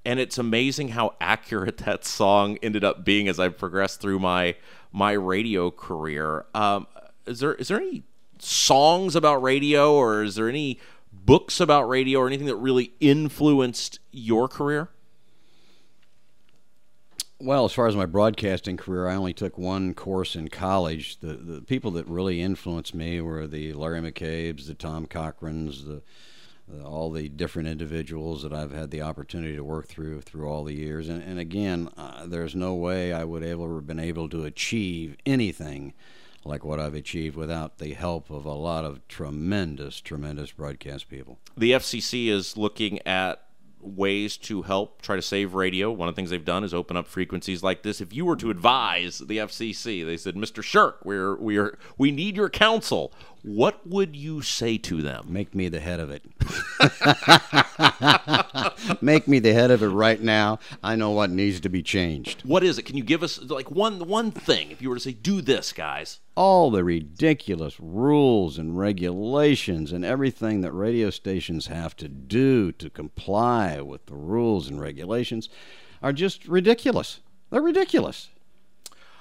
and 0.04 0.20
it's 0.20 0.36
amazing 0.36 0.88
how 0.88 1.14
accurate 1.20 1.78
that 1.78 2.04
song 2.04 2.58
ended 2.62 2.84
up 2.84 3.04
being 3.04 3.28
as 3.28 3.40
I 3.40 3.48
progressed 3.48 4.00
through 4.00 4.18
my 4.18 4.56
my 4.92 5.12
radio 5.12 5.70
career. 5.70 6.44
Um, 6.54 6.86
is 7.26 7.40
there 7.40 7.54
is 7.54 7.68
there 7.68 7.78
any 7.78 8.02
songs 8.38 9.16
about 9.16 9.42
radio, 9.42 9.94
or 9.94 10.22
is 10.22 10.34
there 10.34 10.48
any 10.48 10.78
books 11.12 11.60
about 11.60 11.88
radio, 11.88 12.20
or 12.20 12.26
anything 12.26 12.46
that 12.46 12.56
really 12.56 12.92
influenced 13.00 13.98
your 14.12 14.48
career? 14.48 14.90
Well, 17.44 17.66
as 17.66 17.74
far 17.74 17.86
as 17.86 17.94
my 17.94 18.06
broadcasting 18.06 18.78
career, 18.78 19.06
I 19.06 19.16
only 19.16 19.34
took 19.34 19.58
one 19.58 19.92
course 19.92 20.34
in 20.34 20.48
college. 20.48 21.18
The 21.18 21.34
the 21.34 21.60
people 21.60 21.90
that 21.90 22.08
really 22.08 22.40
influenced 22.40 22.94
me 22.94 23.20
were 23.20 23.46
the 23.46 23.74
Larry 23.74 24.00
McCabe's, 24.00 24.66
the 24.66 24.72
Tom 24.72 25.06
Cochrans, 25.06 25.84
the 25.84 26.02
uh, 26.72 26.82
all 26.82 27.10
the 27.10 27.28
different 27.28 27.68
individuals 27.68 28.42
that 28.44 28.54
I've 28.54 28.72
had 28.72 28.90
the 28.90 29.02
opportunity 29.02 29.56
to 29.56 29.62
work 29.62 29.86
through 29.86 30.22
through 30.22 30.48
all 30.48 30.64
the 30.64 30.72
years. 30.72 31.10
And, 31.10 31.22
and 31.22 31.38
again, 31.38 31.90
uh, 31.98 32.24
there's 32.24 32.54
no 32.54 32.72
way 32.72 33.12
I 33.12 33.24
would 33.24 33.42
ever 33.42 33.82
been 33.82 34.00
able 34.00 34.30
to 34.30 34.44
achieve 34.44 35.18
anything 35.26 35.92
like 36.46 36.64
what 36.64 36.80
I've 36.80 36.94
achieved 36.94 37.36
without 37.36 37.76
the 37.76 37.92
help 37.92 38.30
of 38.30 38.46
a 38.46 38.52
lot 38.52 38.86
of 38.86 39.06
tremendous, 39.08 40.00
tremendous 40.00 40.52
broadcast 40.52 41.10
people. 41.10 41.38
The 41.58 41.72
FCC 41.72 42.28
is 42.28 42.56
looking 42.56 43.06
at 43.06 43.43
ways 43.84 44.36
to 44.38 44.62
help 44.62 45.02
try 45.02 45.16
to 45.16 45.22
save 45.22 45.54
radio. 45.54 45.90
One 45.90 46.08
of 46.08 46.14
the 46.14 46.16
things 46.16 46.30
they've 46.30 46.44
done 46.44 46.64
is 46.64 46.74
open 46.74 46.96
up 46.96 47.06
frequencies 47.06 47.62
like 47.62 47.82
this. 47.82 48.00
If 48.00 48.12
you 48.12 48.24
were 48.24 48.36
to 48.36 48.50
advise 48.50 49.18
the 49.18 49.38
FCC, 49.38 50.04
they 50.04 50.16
said, 50.16 50.34
"Mr. 50.34 50.62
Shirk, 50.62 51.04
we're 51.04 51.36
we're 51.36 51.78
we 51.98 52.10
need 52.10 52.36
your 52.36 52.48
counsel." 52.48 53.12
What 53.44 53.86
would 53.86 54.16
you 54.16 54.40
say 54.40 54.78
to 54.78 55.02
them? 55.02 55.26
Make 55.28 55.54
me 55.54 55.68
the 55.68 55.78
head 55.78 56.00
of 56.00 56.10
it. 56.10 56.22
Make 59.02 59.28
me 59.28 59.38
the 59.38 59.52
head 59.52 59.70
of 59.70 59.82
it 59.82 59.88
right 59.88 60.18
now. 60.18 60.60
I 60.82 60.96
know 60.96 61.10
what 61.10 61.28
needs 61.28 61.60
to 61.60 61.68
be 61.68 61.82
changed. 61.82 62.40
What 62.46 62.64
is 62.64 62.78
it? 62.78 62.84
Can 62.84 62.96
you 62.96 63.04
give 63.04 63.22
us 63.22 63.38
like 63.42 63.70
one 63.70 64.08
one 64.08 64.30
thing 64.30 64.70
if 64.70 64.80
you 64.80 64.88
were 64.88 64.94
to 64.94 65.00
say 65.00 65.12
do 65.12 65.42
this, 65.42 65.74
guys? 65.74 66.20
All 66.34 66.70
the 66.70 66.82
ridiculous 66.82 67.78
rules 67.78 68.56
and 68.56 68.78
regulations 68.78 69.92
and 69.92 70.06
everything 70.06 70.62
that 70.62 70.72
radio 70.72 71.10
stations 71.10 71.66
have 71.66 71.94
to 71.96 72.08
do 72.08 72.72
to 72.72 72.88
comply 72.88 73.78
with 73.82 74.06
the 74.06 74.14
rules 74.14 74.70
and 74.70 74.80
regulations 74.80 75.50
are 76.02 76.14
just 76.14 76.48
ridiculous. 76.48 77.20
They're 77.50 77.60
ridiculous. 77.60 78.30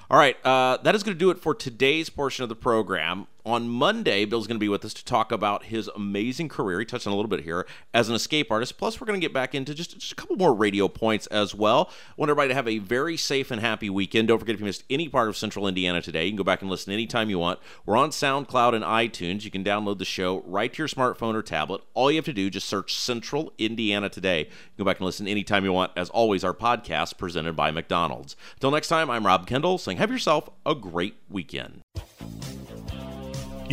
All 0.10 0.18
right, 0.18 0.38
uh, 0.46 0.78
that 0.78 0.96
is 0.96 1.04
going 1.04 1.16
to 1.16 1.20
do 1.20 1.30
it 1.30 1.40
for 1.40 1.54
today's 1.54 2.10
portion 2.10 2.44
of 2.44 2.50
the 2.50 2.56
program 2.56 3.28
on 3.46 3.68
Monday, 3.68 4.26
Bill's 4.26 4.48
going 4.48 4.56
to 4.56 4.64
be 4.64 4.70
with 4.70 4.86
us 4.86 4.94
to 4.94 5.04
talk 5.04 5.32
about 5.32 5.66
his 5.66 5.90
amazing 5.96 6.50
career. 6.50 6.80
He 6.80 6.86
touched 6.86 7.08
on 7.08 7.14
a 7.14 7.16
little 7.16 7.30
bit 7.30 7.42
here 7.42 7.68
as 7.94 8.08
an 8.10 8.16
escape 8.16 8.52
artist. 8.52 8.78
Plus, 8.78 9.00
we're 9.00 9.08
going 9.08 9.20
to 9.20 9.26
get 9.26 9.34
back 9.34 9.54
into 9.54 9.74
just, 9.74 9.98
just 10.00 10.14
a 10.14 10.16
couple 10.16 10.36
more 10.38 10.54
radio 10.54 10.88
points 10.88 11.28
as 11.28 11.54
well. 11.54 11.90
I 11.90 12.14
want 12.18 12.30
everybody 12.30 12.50
to 12.50 12.56
have 12.56 12.68
a 12.68 12.80
very 12.80 13.18
safe 13.18 13.52
and 13.52 13.60
happy 13.60 13.90
weekend. 13.90 14.30
Don't 14.30 14.40
forget 14.40 14.56
if 14.56 14.60
you 14.62 14.66
missed 14.66 14.86
any 14.90 15.10
part 15.10 15.28
of 15.28 15.36
Central 15.36 15.68
Indiana 15.68 16.02
today, 16.02 16.26
you 16.26 16.32
can 16.32 16.38
go 16.38 16.44
back 16.44 16.62
and 16.62 16.72
listen 16.72 16.94
anytime 16.94 17.30
you 17.30 17.40
want. 17.40 17.60
We're 17.86 17.98
on 17.98 18.12
SoundCloud 18.12 18.76
and 18.76 18.84
iTunes. 18.84 19.44
You 19.44 19.52
can 19.52 19.64
download 19.64 19.98
the 19.98 20.06
show 20.06 20.42
right 20.46 20.72
to 20.72 20.78
your 20.78 20.88
smartphone 20.88 21.36
or 21.36 21.42
tablet. 21.42 21.82
All 21.94 22.10
you 22.10 22.18
have 22.18 22.26
to 22.26 22.34
do 22.34 22.46
is 22.46 22.52
just 22.52 22.70
search 22.70 22.96
Central 22.96 23.52
Indiana 23.58 24.10
today. 24.10 24.40
You 24.40 24.46
can 24.46 24.78
go 24.78 24.86
back 24.86 25.00
and 25.00 25.06
listen 25.06 25.28
anytime 25.28 25.66
you 25.66 25.74
want. 25.74 25.92
As 25.98 26.10
always, 26.10 26.44
our 26.44 26.54
podcast 26.54 27.18
presented 27.18 27.56
by 27.56 27.72
McDonald's. 27.72 28.36
Until 28.56 28.72
next 28.72 28.88
time, 28.88 29.10
I'm 29.10 29.26
Rob 29.26 29.48
Kendall 29.48 29.78
saying 29.78 29.98
have 29.98 30.12
yourself 30.12 30.50
a 30.66 30.76
great 30.76 31.16
weekend. 31.30 31.82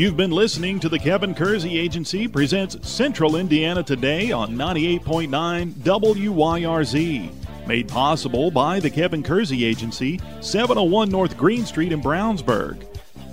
You've 0.00 0.16
been 0.16 0.30
listening 0.30 0.80
to 0.80 0.88
the 0.88 0.98
Kevin 0.98 1.34
Kersey 1.34 1.78
Agency 1.78 2.26
presents 2.26 2.88
Central 2.88 3.36
Indiana 3.36 3.82
Today 3.82 4.32
on 4.32 4.52
98.9 4.52 5.72
WYRZ. 5.74 7.66
Made 7.66 7.86
possible 7.86 8.50
by 8.50 8.80
the 8.80 8.88
Kevin 8.88 9.22
Kersey 9.22 9.62
Agency, 9.62 10.18
701 10.40 11.10
North 11.10 11.36
Green 11.36 11.66
Street 11.66 11.92
in 11.92 12.00
Brownsburg. 12.00 12.82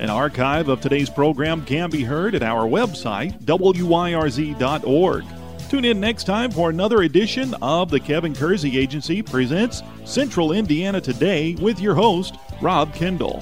An 0.02 0.10
archive 0.10 0.68
of 0.68 0.82
today's 0.82 1.10
program 1.10 1.64
can 1.64 1.90
be 1.90 2.04
heard 2.04 2.36
at 2.36 2.44
our 2.44 2.68
website, 2.68 3.42
WYRZ.org. 3.46 5.24
Tune 5.70 5.86
in 5.86 6.02
next 6.02 6.26
time 6.26 6.52
for 6.52 6.70
another 6.70 7.04
edition 7.04 7.56
of 7.62 7.90
the 7.90 8.00
Kevin 8.02 8.36
Kersey 8.36 8.78
Agency 8.78 9.22
presents 9.22 9.84
Central 10.04 10.52
Indiana 10.52 11.00
Today 11.00 11.56
with 11.62 11.80
your 11.80 11.96
host, 11.96 12.36
Rob 12.62 12.94
Kendall. 12.94 13.42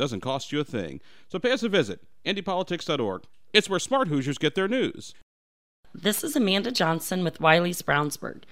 doesn't 0.00 0.20
cost 0.20 0.50
you 0.50 0.58
a 0.58 0.64
thing. 0.64 0.98
So 1.28 1.38
pay 1.38 1.52
us 1.52 1.62
a 1.62 1.68
visit, 1.68 2.00
IndyPolitics.org. 2.24 3.24
It's 3.52 3.68
where 3.68 3.78
smart 3.78 4.08
Hoosiers 4.08 4.38
get 4.38 4.54
their 4.54 4.66
news. 4.66 5.14
This 5.92 6.24
is 6.24 6.34
Amanda 6.34 6.72
Johnson 6.72 7.22
with 7.22 7.38
Wiley's 7.38 7.82
Brownsburg. 7.82 8.44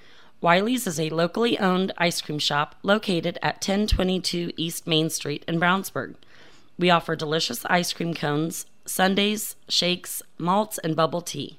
Wiley's 0.43 0.87
is 0.87 1.01
a 1.01 1.09
locally 1.09 1.59
owned 1.59 1.93
ice 1.97 2.21
cream 2.21 2.39
shop 2.39 2.75
located 2.83 3.39
at 3.41 3.67
1022 3.67 4.53
East 4.59 4.87
Main 4.87 5.09
Street 5.09 5.43
in 5.49 5.59
Brownsburg. 5.59 6.17
We 6.79 6.91
offer 6.91 7.17
delicious 7.17 7.65
ice 7.65 7.95
cream 7.95 8.13
cones, 8.13 8.67
sundaes, 8.85 9.57
shakes, 9.69 10.23
malts, 10.37 10.77
and 10.77 10.95
bubble 10.95 11.23
tea. 11.23 11.59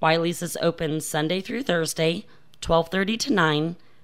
Wiley's 0.00 0.42
is 0.42 0.56
open 0.62 1.00
Sunday 1.00 1.40
through 1.40 1.64
Thursday, 1.64 2.24
12:30 2.60 3.18
to 3.18 3.32
9, 3.32 3.76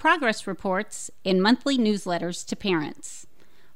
progress 0.00 0.46
reports, 0.48 1.12
and 1.24 1.40
monthly 1.40 1.78
newsletters 1.78 2.44
to 2.46 2.56
parents. 2.56 3.26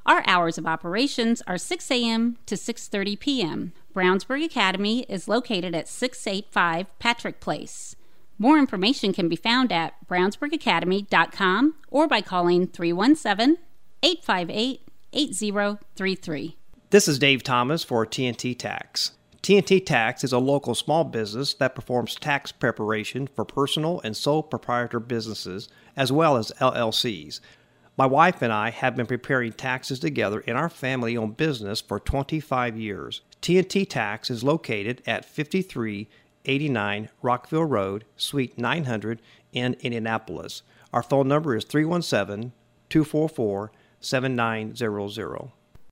Our 0.04 0.24
hours 0.26 0.58
of 0.58 0.66
operations 0.66 1.40
are 1.46 1.56
6 1.56 1.90
a.m. 1.90 2.38
to 2.46 2.56
6:30 2.56 3.20
p.m. 3.20 3.72
Brownsburg 3.94 4.44
Academy 4.44 5.02
is 5.08 5.28
located 5.28 5.74
at 5.74 5.88
685 5.88 6.98
Patrick 6.98 7.38
Place. 7.38 7.94
More 8.38 8.58
information 8.58 9.12
can 9.12 9.28
be 9.28 9.36
found 9.36 9.70
at 9.70 9.94
brownsburgacademy.com 10.08 11.74
or 11.88 12.08
by 12.08 12.20
calling 12.20 12.66
317 12.66 13.58
858 14.02 14.80
8033. 15.12 16.56
This 16.90 17.06
is 17.06 17.18
Dave 17.18 17.42
Thomas 17.42 17.84
for 17.84 18.04
TNT 18.04 18.58
Tax. 18.58 19.12
TNT 19.44 19.84
Tax 19.84 20.24
is 20.24 20.32
a 20.32 20.38
local 20.38 20.74
small 20.74 21.04
business 21.04 21.52
that 21.52 21.74
performs 21.74 22.14
tax 22.14 22.50
preparation 22.50 23.26
for 23.26 23.44
personal 23.44 24.00
and 24.02 24.16
sole 24.16 24.42
proprietor 24.42 24.98
businesses 24.98 25.68
as 25.98 26.10
well 26.10 26.38
as 26.38 26.50
LLCs. 26.62 27.40
My 27.98 28.06
wife 28.06 28.40
and 28.40 28.50
I 28.50 28.70
have 28.70 28.96
been 28.96 29.04
preparing 29.04 29.52
taxes 29.52 29.98
together 29.98 30.40
in 30.40 30.56
our 30.56 30.70
family 30.70 31.14
owned 31.14 31.36
business 31.36 31.82
for 31.82 32.00
25 32.00 32.78
years. 32.78 33.20
TNT 33.42 33.86
Tax 33.86 34.30
is 34.30 34.42
located 34.42 35.02
at 35.06 35.26
5389 35.26 37.10
Rockville 37.20 37.66
Road, 37.66 38.06
Suite 38.16 38.56
900 38.56 39.20
in 39.52 39.74
Indianapolis. 39.80 40.62
Our 40.90 41.02
phone 41.02 41.28
number 41.28 41.54
is 41.54 41.64
317 41.66 42.52
244 42.88 43.72
7900. 44.00 45.50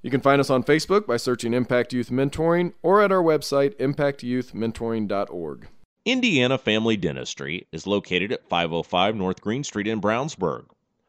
You 0.00 0.12
can 0.12 0.20
find 0.20 0.40
us 0.40 0.48
on 0.48 0.62
Facebook 0.62 1.06
by 1.06 1.16
searching 1.16 1.52
Impact 1.52 1.92
Youth 1.92 2.10
Mentoring 2.10 2.72
or 2.82 3.02
at 3.02 3.10
our 3.10 3.20
website, 3.20 3.74
impactyouthmentoring.org. 3.78 5.66
Indiana 6.04 6.56
Family 6.56 6.96
Dentistry 6.96 7.66
is 7.72 7.84
located 7.84 8.30
at 8.30 8.48
505 8.48 9.16
North 9.16 9.40
Green 9.40 9.64
Street 9.64 9.88
in 9.88 10.00
Brownsburg. 10.00 10.66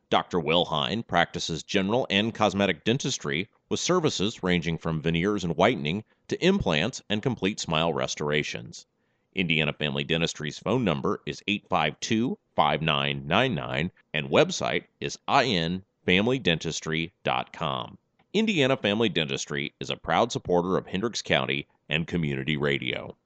Dr. 0.09 0.39
Will 0.39 0.65
Hine 0.65 1.03
practices 1.03 1.61
general 1.61 2.07
and 2.09 2.33
cosmetic 2.33 2.83
dentistry 2.83 3.47
with 3.69 3.79
services 3.79 4.41
ranging 4.41 4.79
from 4.79 5.03
veneers 5.03 5.43
and 5.43 5.55
whitening 5.55 6.03
to 6.27 6.43
implants 6.43 7.03
and 7.11 7.21
complete 7.21 7.59
smile 7.59 7.93
restorations. 7.93 8.87
Indiana 9.35 9.71
Family 9.71 10.03
Dentistry's 10.03 10.57
phone 10.57 10.83
number 10.83 11.21
is 11.27 11.43
852 11.47 12.39
5999 12.55 13.91
and 14.15 14.29
website 14.29 14.85
is 14.99 15.19
infamilydentistry.com. 15.27 17.99
Indiana 18.32 18.77
Family 18.77 19.09
Dentistry 19.09 19.73
is 19.80 19.89
a 19.89 19.95
proud 19.95 20.32
supporter 20.32 20.77
of 20.77 20.86
Hendricks 20.86 21.23
County 21.23 21.67
and 21.89 22.05
community 22.05 22.57
radio. 22.57 23.17